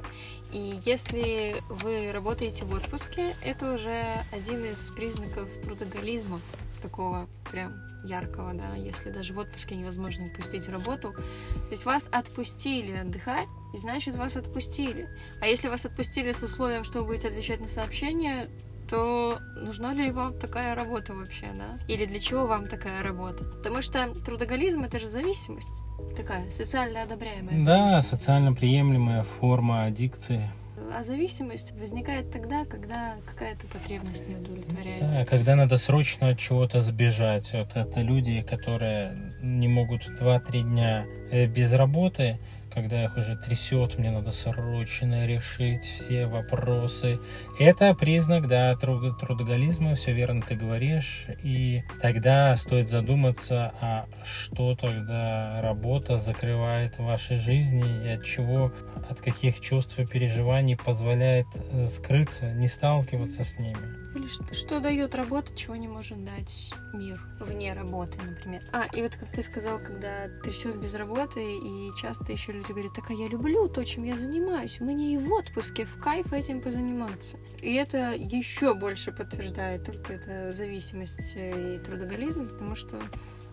И 0.51 0.80
если 0.86 1.62
вы 1.69 2.12
работаете 2.12 2.65
в 2.65 2.73
отпуске, 2.73 3.36
это 3.43 3.73
уже 3.73 4.06
один 4.32 4.63
из 4.65 4.89
признаков 4.91 5.49
трудоголизма, 5.63 6.39
такого 6.82 7.28
прям 7.51 7.73
яркого, 8.06 8.54
да, 8.54 8.75
если 8.75 9.10
даже 9.10 9.34
в 9.34 9.39
отпуске 9.39 9.75
невозможно 9.75 10.28
отпустить 10.28 10.69
работу. 10.69 11.13
То 11.13 11.71
есть 11.71 11.86
вас 11.86 12.08
отпустили 12.12 12.97
отдыхать, 12.97 13.47
и 13.73 13.78
значит 13.78 14.15
вас 14.15 14.38
отпустили. 14.38 15.10
А 15.41 15.47
если 15.47 15.67
вас 15.67 15.86
отпустили 15.86 16.32
с 16.32 16.41
условием, 16.43 16.84
что 16.84 16.99
вы 16.99 17.08
будете 17.08 17.28
отвечать 17.28 17.60
на 17.60 17.67
сообщения, 17.67 18.49
то 18.89 19.39
нужна 19.56 19.93
ли 19.93 20.12
вам 20.12 20.34
такая 20.38 20.76
работа 20.76 21.13
вообще, 21.13 21.48
да? 21.58 21.80
Или 21.88 22.06
для 22.06 22.19
чего 22.19 22.45
вам 22.45 22.67
такая 22.67 23.02
работа? 23.04 23.43
Потому 23.43 23.82
что 23.82 24.13
трудоголизм— 24.26 24.84
это 24.86 25.00
же 25.00 25.10
зависимость 25.10 25.84
такая, 26.15 26.50
социально 26.50 27.04
одобряемая 27.04 27.63
Да, 27.65 28.02
социально 28.02 28.54
приемлемая 28.54 29.24
форма 29.24 29.86
аддикции. 29.86 30.50
А 30.93 31.04
зависимость 31.04 31.71
возникает 31.80 32.32
тогда, 32.32 32.65
когда 32.65 33.15
какая-то 33.26 33.65
потребность 33.67 34.28
не 34.28 34.36
удовлетворяется. 34.36 35.19
Да, 35.19 35.26
когда 35.26 35.56
надо 35.56 35.78
срочно 35.78 36.30
от 36.30 36.39
чего-то 36.39 36.82
сбежать. 36.82 37.52
Вот 37.54 37.76
это 37.76 38.02
люди, 38.02 38.41
которые 38.41 39.34
не 39.41 39.67
могут 39.67 40.08
2-3 40.08 40.62
дня 40.62 41.06
э, 41.32 41.48
без 41.48 41.74
работы, 41.74 42.39
когда 42.76 43.06
их 43.06 43.16
уже 43.16 43.38
трясет, 43.38 43.98
мне 43.98 44.12
надо 44.12 44.32
срочно 44.32 45.26
решить 45.26 45.86
все 45.86 46.28
вопросы. 46.28 47.20
Это 47.58 47.96
признак, 47.96 48.48
да, 48.48 48.76
тру- 48.76 49.14
трудоголизма, 49.14 49.96
все 49.96 50.14
верно 50.14 50.42
ты 50.42 50.56
говоришь. 50.56 51.26
И 51.42 51.84
тогда 52.02 52.56
стоит 52.58 52.90
задуматься, 52.90 53.74
а 53.80 54.08
что 54.24 54.76
тогда 54.76 55.62
работа 55.62 56.18
закрывает 56.18 56.98
в 56.98 57.06
вашей 57.06 57.38
жизни 57.38 58.06
и 58.06 58.10
от 58.10 58.26
чего, 58.26 58.74
от 59.10 59.22
каких 59.22 59.62
чувств 59.62 59.98
и 59.98 60.06
переживаний 60.06 60.76
позволяет 60.76 61.48
э, 61.72 61.86
скрыться, 61.86 62.52
не 62.52 62.68
сталкиваться 62.68 63.46
с 63.46 63.58
ними. 63.58 64.05
Или 64.15 64.28
что, 64.30 64.54
что 64.54 64.80
дает 64.80 65.13
работа, 65.13 65.54
чего 65.56 65.75
не 65.75 65.89
может 65.89 66.23
дать 66.23 66.73
мир 66.93 67.21
вне 67.41 67.73
работы, 67.73 68.17
например. 68.21 68.63
А, 68.71 68.86
и 68.95 69.01
вот 69.01 69.17
как 69.17 69.30
ты 69.32 69.43
сказал, 69.43 69.78
когда 69.78 70.30
трясет 70.41 70.78
без 70.80 70.93
работы, 70.93 71.41
и 71.58 71.91
часто 71.97 72.32
еще 72.32 72.54
люди 72.54 72.71
говорят, 72.71 72.93
так 72.93 73.10
а 73.10 73.13
я 73.13 73.28
люблю 73.28 73.67
то, 73.67 73.84
чем 73.84 74.04
я 74.04 74.15
занимаюсь, 74.15 74.80
мне 74.80 75.15
и 75.15 75.17
в 75.17 75.30
отпуске 75.34 75.84
в 75.84 75.99
кайф 75.99 76.32
этим 76.32 76.62
позаниматься. 76.62 77.38
И 77.62 77.73
это 77.73 78.13
еще 78.13 78.73
больше 78.73 79.12
подтверждает 79.12 79.84
только 79.84 80.13
это 80.13 80.54
зависимость 80.54 81.34
э, 81.36 81.75
и 81.75 81.80
трудоголизм, 81.80 82.47
потому 82.47 82.75
что 82.75 83.01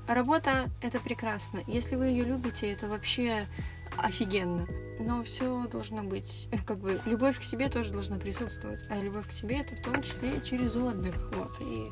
работа— 0.06 0.70
это 0.80 1.00
прекрасно. 1.00 1.60
Если 1.66 1.96
вы 1.96 2.06
ее 2.06 2.24
любите, 2.24 2.70
это 2.70 2.86
вообще 2.86 3.46
офигенно. 3.98 4.66
Но 4.98 5.22
все 5.24 5.66
должно 5.68 6.02
быть, 6.02 6.48
как 6.66 6.78
бы, 6.78 7.00
любовь 7.06 7.38
к 7.38 7.42
себе 7.42 7.68
тоже 7.68 7.92
должна 7.92 8.18
присутствовать. 8.18 8.84
А 8.90 9.00
любовь 9.00 9.28
к 9.28 9.32
себе 9.32 9.60
это 9.60 9.76
в 9.76 9.82
том 9.82 10.02
числе 10.02 10.30
через 10.44 10.76
отдых, 10.76 11.14
вот, 11.34 11.52
и 11.60 11.88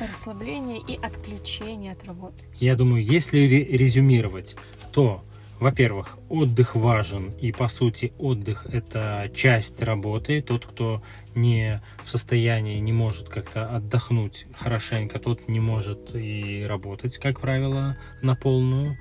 расслабление, 0.00 0.80
и 0.80 0.96
отключение 0.96 1.92
от 1.92 2.04
работы. 2.04 2.44
Я 2.58 2.76
думаю, 2.76 3.04
если 3.04 3.38
ре- 3.38 3.76
резюмировать, 3.76 4.56
то, 4.92 5.24
во-первых, 5.60 6.18
отдых 6.28 6.74
важен, 6.74 7.30
и 7.40 7.52
по 7.52 7.68
сути 7.68 8.12
отдых 8.18 8.66
это 8.66 9.30
часть 9.32 9.82
работы. 9.82 10.42
Тот, 10.42 10.66
кто 10.66 11.02
не 11.34 11.80
в 12.02 12.10
состоянии, 12.10 12.78
не 12.78 12.92
может 12.92 13.28
как-то 13.28 13.68
отдохнуть 13.74 14.46
хорошенько, 14.54 15.18
тот 15.18 15.48
не 15.48 15.60
может 15.60 16.14
и 16.14 16.64
работать, 16.68 17.18
как 17.18 17.40
правило, 17.40 17.96
на 18.22 18.34
полную. 18.34 18.98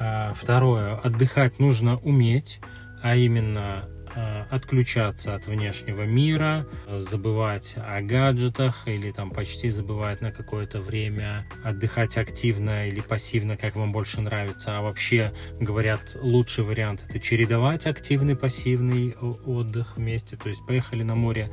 А, 0.00 0.32
Второе, 0.34 0.96
отдыхать 0.96 1.58
нужно 1.58 1.98
уметь, 1.98 2.60
а 3.02 3.16
именно 3.16 3.84
а, 4.16 4.46
отключаться 4.50 5.34
от 5.34 5.46
внешнего 5.46 6.02
мира, 6.02 6.66
забывать 6.88 7.74
о 7.76 8.00
гаджетах 8.00 8.88
или 8.88 9.12
там 9.12 9.30
почти 9.30 9.68
забывать 9.68 10.22
на 10.22 10.32
какое-то 10.32 10.80
время, 10.80 11.46
отдыхать 11.62 12.16
активно 12.16 12.88
или 12.88 13.02
пассивно, 13.02 13.58
как 13.58 13.76
вам 13.76 13.92
больше 13.92 14.22
нравится. 14.22 14.78
А 14.78 14.80
вообще, 14.80 15.34
говорят, 15.60 16.16
лучший 16.16 16.64
вариант 16.64 17.04
это 17.06 17.20
чередовать 17.20 17.86
активный, 17.86 18.36
пассивный 18.36 19.14
о- 19.20 19.38
отдых 19.44 19.98
вместе. 19.98 20.36
То 20.38 20.48
есть 20.48 20.66
поехали 20.66 21.02
на 21.02 21.14
море 21.14 21.50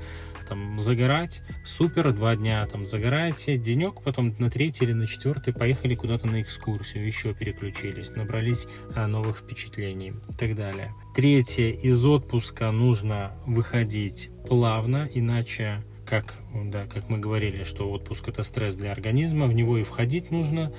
там 0.48 0.80
загорать, 0.80 1.42
супер, 1.64 2.14
два 2.14 2.36
дня 2.36 2.66
там 2.68 2.86
загораете, 2.86 3.58
денек, 3.58 4.02
потом 4.02 4.34
на 4.40 4.50
третий 4.50 4.86
или 4.86 4.94
на 4.94 5.08
четвертый 5.08 5.54
поехали 5.54 5.96
куда-то 5.96 6.28
на 6.28 6.42
экскурсию, 6.42 7.06
еще 7.06 7.34
переключились, 7.34 8.12
набрались 8.12 8.68
а, 8.96 9.08
новых 9.08 9.38
впечатлений 9.40 10.14
и 10.30 10.34
так 10.34 10.56
далее. 10.56 10.94
Третье, 11.16 11.72
из 11.72 12.06
отпуска 12.06 12.72
нужно 12.72 13.34
выходить 13.46 14.30
плавно, 14.48 15.10
иначе 15.14 15.84
как, 16.06 16.36
да, 16.54 16.86
как 16.86 17.10
мы 17.10 17.20
говорили, 17.20 17.64
что 17.64 17.92
отпуск 17.92 18.30
это 18.30 18.44
стресс 18.44 18.76
для 18.76 18.92
организма, 18.92 19.48
в 19.48 19.54
него 19.54 19.78
и 19.78 19.84
входить 19.84 20.32
нужно 20.32 20.72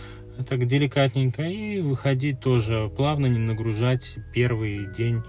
так 0.49 0.67
деликатненько, 0.67 1.43
и 1.43 1.81
выходить 1.81 2.41
тоже 2.41 2.91
плавно, 2.97 3.27
не 3.27 3.39
нагружать 3.39 4.17
первый 4.33 4.87
день 4.87 5.23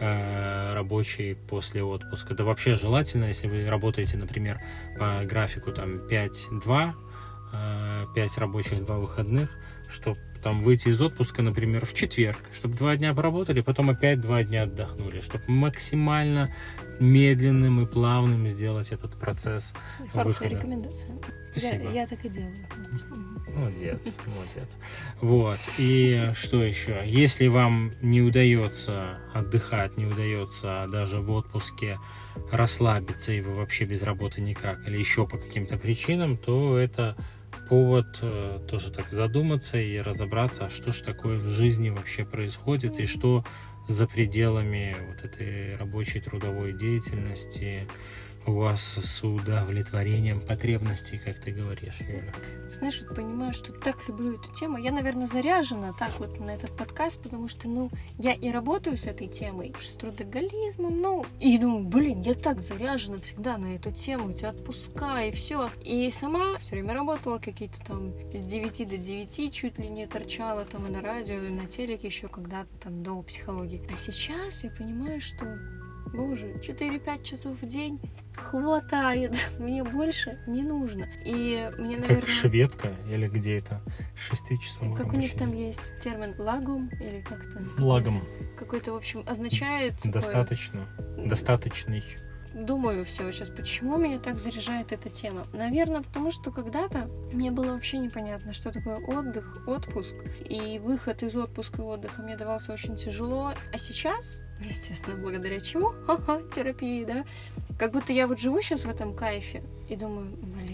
рабочий 0.00 1.34
после 1.34 1.82
отпуска. 1.82 2.34
Да 2.34 2.44
вообще 2.44 2.76
желательно, 2.76 3.24
если 3.26 3.48
вы 3.48 3.68
работаете, 3.68 4.16
например, 4.16 4.60
по 4.98 5.22
графику 5.24 5.72
там 5.72 6.06
5-2, 6.08 6.94
э, 7.52 8.06
5 8.14 8.38
рабочих, 8.38 8.84
2 8.84 8.98
выходных, 8.98 9.50
чтобы 9.94 10.18
там 10.42 10.60
выйти 10.60 10.88
из 10.88 11.00
отпуска, 11.00 11.40
например, 11.40 11.86
в 11.86 11.94
четверг, 11.94 12.38
чтобы 12.52 12.76
два 12.76 12.96
дня 12.96 13.14
поработали, 13.14 13.62
потом 13.62 13.88
опять 13.88 14.20
два 14.20 14.42
дня 14.42 14.64
отдохнули, 14.64 15.20
чтобы 15.20 15.44
максимально 15.46 16.54
медленным 17.00 17.80
и 17.80 17.86
плавным 17.86 18.46
сделать 18.48 18.92
этот 18.92 19.18
процесс. 19.18 19.72
Кстати, 19.88 20.10
Хорошая 20.10 20.50
Выхода. 20.50 20.60
рекомендация. 20.60 21.18
Спасибо. 21.50 21.84
Я, 21.84 22.02
я 22.02 22.06
так 22.06 22.22
и 22.24 22.28
делаю. 22.28 22.66
Молодец, 23.56 24.16
молодец. 24.26 24.78
Вот. 25.20 25.58
И 25.78 26.28
что 26.34 26.62
еще? 26.62 27.02
Если 27.06 27.46
вам 27.46 27.94
не 28.02 28.20
удается 28.20 29.20
отдыхать, 29.32 29.96
не 29.96 30.04
удается 30.04 30.86
даже 30.90 31.20
в 31.20 31.30
отпуске 31.30 31.98
расслабиться, 32.50 33.32
и 33.32 33.40
вы 33.40 33.54
вообще 33.54 33.84
без 33.84 34.02
работы 34.02 34.40
никак, 34.40 34.86
или 34.86 34.98
еще 34.98 35.26
по 35.26 35.38
каким-то 35.38 35.78
причинам, 35.78 36.36
то 36.36 36.76
это 36.76 37.16
повод 37.68 38.18
э, 38.22 38.60
тоже 38.68 38.90
так 38.90 39.10
задуматься 39.10 39.78
и 39.78 39.98
разобраться, 39.98 40.66
а 40.66 40.70
что 40.70 40.92
же 40.92 41.02
такое 41.02 41.38
в 41.38 41.46
жизни 41.46 41.90
вообще 41.90 42.24
происходит, 42.24 42.98
и 42.98 43.06
что 43.06 43.44
за 43.88 44.06
пределами 44.06 44.96
вот 45.08 45.24
этой 45.24 45.76
рабочей 45.76 46.20
трудовой 46.20 46.72
деятельности 46.72 47.86
у 48.46 48.52
вас 48.52 48.82
с 48.82 49.24
удовлетворением 49.24 50.40
потребностей, 50.40 51.18
как 51.18 51.40
ты 51.40 51.50
говоришь, 51.50 52.00
Юля. 52.00 52.32
Знаешь, 52.68 53.02
вот 53.02 53.16
понимаю, 53.16 53.52
что 53.52 53.72
так 53.72 54.08
люблю 54.08 54.34
эту 54.34 54.52
тему. 54.52 54.78
Я, 54.78 54.92
наверное, 54.92 55.26
заряжена 55.26 55.92
так 55.92 56.18
вот 56.18 56.38
на 56.40 56.50
этот 56.50 56.76
подкаст, 56.76 57.22
потому 57.22 57.48
что, 57.48 57.68
ну, 57.68 57.90
я 58.18 58.32
и 58.32 58.50
работаю 58.50 58.96
с 58.96 59.06
этой 59.06 59.28
темой, 59.28 59.74
с 59.78 59.94
трудоголизмом, 59.94 61.00
ну, 61.00 61.26
и 61.40 61.58
думаю, 61.58 61.84
блин, 61.84 62.20
я 62.22 62.34
так 62.34 62.60
заряжена 62.60 63.18
всегда 63.20 63.56
на 63.56 63.74
эту 63.74 63.90
тему, 63.92 64.30
эти 64.30 64.44
отпуска 64.44 65.24
и 65.24 65.32
все. 65.32 65.70
И 65.82 66.10
сама 66.10 66.58
все 66.58 66.72
время 66.72 66.94
работала 66.94 67.38
какие-то 67.38 67.78
там 67.86 68.12
с 68.32 68.42
9 68.42 68.88
до 68.88 68.96
9, 68.96 69.52
чуть 69.52 69.78
ли 69.78 69.88
не 69.88 70.06
торчала 70.06 70.64
там 70.64 70.86
и 70.86 70.90
на 70.90 71.00
радио, 71.00 71.36
и 71.36 71.50
на 71.50 71.66
телеке 71.66 72.08
еще 72.08 72.28
когда-то 72.28 72.68
там 72.82 73.02
до 73.02 73.22
психологии. 73.22 73.82
А 73.92 73.96
сейчас 73.96 74.64
я 74.64 74.70
понимаю, 74.70 75.20
что 75.20 75.58
Боже, 76.14 76.46
4-5 76.62 77.22
часов 77.24 77.60
в 77.60 77.66
день 77.66 78.00
хватает. 78.36 79.32
Мне 79.58 79.82
больше 79.82 80.38
не 80.46 80.62
нужно. 80.62 81.06
И 81.24 81.70
мне, 81.78 81.96
наверное... 81.98 82.20
Как 82.20 82.28
шведка 82.28 82.94
или 83.10 83.28
где 83.28 83.58
это? 83.58 83.82
Шестичасовое 84.14 84.94
Как 84.96 85.12
у 85.12 85.16
них 85.16 85.34
там 85.36 85.52
есть 85.52 85.98
термин 86.00 86.34
лагум 86.38 86.88
или 87.00 87.20
как-то? 87.20 87.62
Лагом. 87.82 88.22
Какой-то, 88.56 88.92
в 88.92 88.96
общем, 88.96 89.24
означает... 89.26 89.96
такое- 89.96 90.12
Достаточно. 90.12 90.86
Достаточный. 91.18 92.04
Думаю 92.54 93.04
все 93.04 93.30
сейчас, 93.32 93.48
почему 93.48 93.98
меня 93.98 94.20
так 94.20 94.38
заряжает 94.38 94.92
эта 94.92 95.10
тема. 95.10 95.46
Наверное, 95.52 96.02
потому 96.02 96.30
что 96.30 96.52
когда-то 96.52 97.10
мне 97.32 97.50
было 97.50 97.72
вообще 97.72 97.98
непонятно, 97.98 98.52
что 98.52 98.70
такое 98.70 98.98
отдых, 98.98 99.66
отпуск. 99.66 100.14
И 100.48 100.78
выход 100.78 101.24
из 101.24 101.34
отпуска 101.34 101.82
и 101.82 101.84
отдыха 101.84 102.22
мне 102.22 102.36
давался 102.36 102.72
очень 102.72 102.94
тяжело. 102.96 103.54
А 103.72 103.78
сейчас, 103.78 104.42
естественно, 104.60 105.16
благодаря 105.16 105.60
чему? 105.60 105.88
Ха-ха, 106.06 106.42
терапии, 106.54 107.04
да? 107.04 107.24
Как 107.76 107.90
будто 107.90 108.12
я 108.12 108.28
вот 108.28 108.38
живу 108.38 108.60
сейчас 108.60 108.84
в 108.84 108.88
этом 108.88 109.16
кайфе 109.16 109.64
и 109.88 109.96
думаю, 109.96 110.26
блин, 110.36 110.73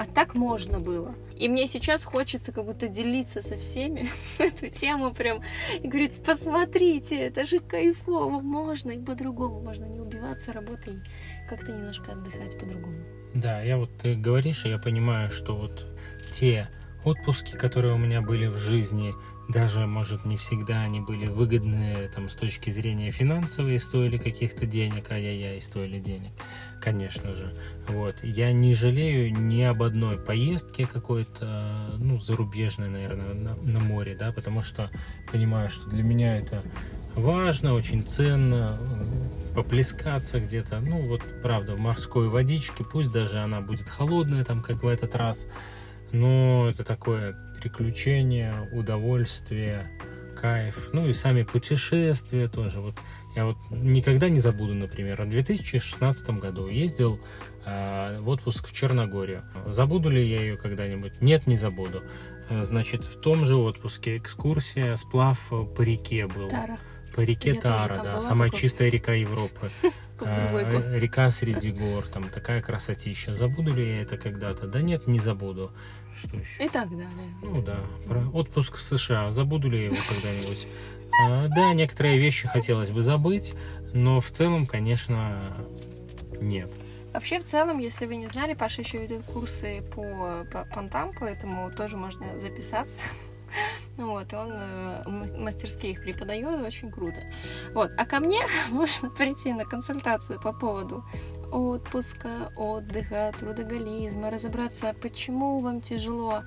А 0.00 0.06
так 0.06 0.34
можно 0.34 0.80
было. 0.80 1.14
И 1.36 1.46
мне 1.46 1.66
сейчас 1.66 2.04
хочется 2.04 2.52
как 2.52 2.64
будто 2.64 2.88
делиться 2.88 3.42
со 3.42 3.58
всеми 3.58 4.08
эту 4.38 4.70
тему 4.70 5.12
прям 5.12 5.42
и 5.78 5.86
говорить, 5.86 6.24
посмотрите, 6.24 7.18
это 7.18 7.44
же 7.44 7.60
кайфово, 7.60 8.40
можно 8.40 8.92
и 8.92 8.98
по-другому, 8.98 9.60
можно 9.60 9.84
не 9.84 10.00
убиваться 10.00 10.54
работой, 10.54 11.02
как-то 11.50 11.72
немножко 11.72 12.12
отдыхать 12.12 12.58
по-другому. 12.58 12.94
Да, 13.34 13.60
я 13.60 13.76
вот 13.76 13.90
ты 13.98 14.14
говоришь, 14.14 14.64
и 14.64 14.70
я 14.70 14.78
понимаю, 14.78 15.30
что 15.30 15.54
вот 15.54 15.84
те 16.32 16.70
отпуски, 17.04 17.52
которые 17.52 17.92
у 17.92 17.98
меня 17.98 18.22
были 18.22 18.46
в 18.46 18.56
жизни, 18.56 19.12
даже, 19.50 19.86
может, 19.86 20.24
не 20.24 20.36
всегда 20.36 20.82
они 20.82 21.00
были 21.00 21.26
выгодны 21.26 22.10
там, 22.14 22.28
с 22.28 22.34
точки 22.34 22.70
зрения 22.70 23.10
финансовой, 23.10 23.78
стоили 23.78 24.18
каких-то 24.18 24.66
денег, 24.66 25.10
ай-яй-яй, 25.10 25.60
стоили 25.60 25.98
денег, 25.98 26.32
конечно 26.80 27.34
же. 27.34 27.54
Вот. 27.88 28.16
Я 28.22 28.52
не 28.52 28.74
жалею 28.74 29.32
ни 29.32 29.62
об 29.62 29.82
одной 29.82 30.18
поездке 30.18 30.86
какой-то, 30.86 31.96
ну, 31.98 32.18
зарубежной, 32.18 32.88
наверное, 32.88 33.34
на, 33.34 33.54
на 33.56 33.80
море, 33.80 34.14
да, 34.14 34.32
потому 34.32 34.62
что 34.62 34.90
понимаю, 35.30 35.70
что 35.70 35.88
для 35.88 36.02
меня 36.02 36.38
это 36.38 36.62
важно, 37.14 37.74
очень 37.74 38.04
ценно, 38.06 38.78
поплескаться 39.54 40.40
где-то, 40.40 40.80
ну, 40.80 41.06
вот, 41.08 41.22
правда, 41.42 41.74
в 41.74 41.80
морской 41.80 42.28
водичке, 42.28 42.84
пусть 42.84 43.10
даже 43.10 43.38
она 43.38 43.60
будет 43.60 43.88
холодная, 43.88 44.44
там, 44.44 44.62
как 44.62 44.82
в 44.82 44.86
этот 44.86 45.14
раз, 45.14 45.46
но 46.12 46.68
это 46.68 46.84
такое 46.84 47.36
приключение, 47.60 48.68
удовольствие, 48.72 49.90
кайф. 50.40 50.90
Ну 50.92 51.06
и 51.06 51.12
сами 51.12 51.42
путешествия 51.42 52.48
тоже. 52.48 52.80
Вот 52.80 52.94
я 53.36 53.44
вот 53.44 53.56
никогда 53.70 54.28
не 54.28 54.40
забуду, 54.40 54.74
например, 54.74 55.22
в 55.22 55.28
2016 55.28 56.30
году 56.30 56.68
ездил 56.68 57.20
э, 57.66 58.18
в 58.20 58.28
отпуск 58.28 58.68
в 58.68 58.72
Черногорию. 58.72 59.44
Забуду 59.66 60.08
ли 60.08 60.26
я 60.26 60.40
ее 60.40 60.56
когда-нибудь? 60.56 61.20
Нет, 61.20 61.46
не 61.46 61.56
забуду. 61.56 62.02
Значит, 62.48 63.04
в 63.04 63.20
том 63.20 63.44
же 63.44 63.54
отпуске 63.56 64.16
экскурсия, 64.16 64.96
сплав 64.96 65.50
по 65.76 65.82
реке 65.82 66.26
был. 66.26 66.48
Тара. 66.48 66.78
По 67.14 67.20
реке 67.20 67.54
Я 67.54 67.60
Тара, 67.60 67.96
да, 67.96 68.02
была, 68.12 68.20
самая 68.20 68.50
только- 68.50 68.62
чистая 68.62 68.90
река 68.90 69.12
Европы. 69.12 69.68
А. 70.22 70.98
Река 70.98 71.30
среди 71.30 71.72
гор, 71.72 72.06
там 72.06 72.28
такая 72.28 72.60
красотища. 72.60 73.34
Забуду 73.34 73.72
ли 73.72 73.88
я 73.88 74.02
это 74.02 74.18
когда-то? 74.18 74.66
Да 74.66 74.82
нет, 74.82 75.06
не 75.06 75.18
забуду. 75.18 75.72
Что 76.14 76.36
еще? 76.36 76.66
И 76.66 76.68
так 76.68 76.90
далее. 76.90 77.34
Ну 77.42 77.62
да, 77.62 77.78
про 78.06 78.28
отпуск 78.28 78.76
в 78.76 78.82
США. 78.82 79.30
Забуду 79.30 79.70
ли 79.70 79.78
я 79.78 79.84
его 79.86 79.96
когда-нибудь? 79.96 80.68
А, 81.22 81.48
да, 81.48 81.72
некоторые 81.72 82.18
вещи 82.18 82.48
хотелось 82.48 82.90
бы 82.90 83.00
забыть, 83.00 83.54
но 83.94 84.20
в 84.20 84.30
целом, 84.30 84.66
конечно, 84.66 85.56
нет. 86.38 86.78
Вообще, 87.12 87.40
в 87.40 87.44
целом, 87.44 87.78
если 87.78 88.06
вы 88.06 88.16
не 88.16 88.26
знали, 88.28 88.54
Паша 88.54 88.82
еще 88.82 88.98
ведет 88.98 89.24
курсы 89.24 89.82
по, 89.94 90.46
по 90.52 90.64
понтам, 90.72 91.12
поэтому 91.18 91.70
тоже 91.72 91.96
можно 91.96 92.38
записаться. 92.38 93.06
Вот, 93.96 94.32
он 94.32 94.52
э, 94.52 95.04
мастерски 95.36 95.88
их 95.88 96.02
преподает, 96.02 96.64
очень 96.64 96.90
круто. 96.90 97.20
Вот, 97.74 97.90
а 97.98 98.06
ко 98.06 98.20
мне 98.20 98.40
можно 98.70 99.10
прийти 99.10 99.52
на 99.52 99.64
консультацию 99.64 100.40
по 100.40 100.52
поводу 100.52 101.04
отпуска, 101.52 102.50
отдыха, 102.56 103.32
трудоголизма, 103.38 104.30
разобраться, 104.30 104.94
почему 105.02 105.60
вам 105.60 105.80
тяжело 105.80 106.44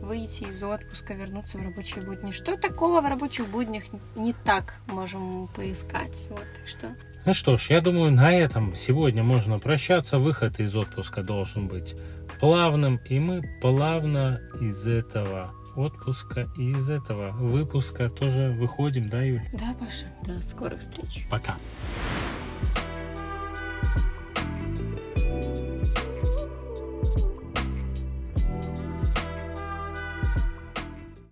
выйти 0.00 0.44
из 0.44 0.62
отпуска, 0.62 1.14
вернуться 1.14 1.58
в 1.58 1.62
рабочие 1.62 2.02
будни. 2.04 2.32
Что 2.32 2.56
такого 2.56 3.00
в 3.00 3.06
рабочих 3.06 3.48
буднях 3.48 3.84
не 4.14 4.32
так 4.32 4.74
можем 4.86 5.48
поискать. 5.54 6.26
Вот, 6.30 6.44
так 6.58 6.66
что 6.66 6.96
Ну 7.24 7.34
что 7.34 7.56
ж, 7.56 7.70
я 7.70 7.80
думаю, 7.80 8.10
на 8.12 8.32
этом 8.32 8.74
сегодня 8.74 9.22
можно 9.22 9.58
прощаться. 9.58 10.18
Выход 10.18 10.58
из 10.60 10.74
отпуска 10.74 11.22
должен 11.22 11.68
быть 11.68 11.94
плавным, 12.40 13.00
и 13.08 13.18
мы 13.18 13.42
плавно 13.60 14.40
из 14.60 14.86
этого 14.86 15.52
отпуска 15.76 16.48
и 16.56 16.72
из 16.72 16.90
этого 16.90 17.30
выпуска 17.32 18.08
тоже 18.08 18.54
выходим, 18.58 19.08
да, 19.08 19.22
Юль? 19.22 19.42
да, 19.52 19.74
Паша, 19.78 20.06
до 20.24 20.42
скорых 20.42 20.80
встреч. 20.80 21.26
Пока. 21.30 21.56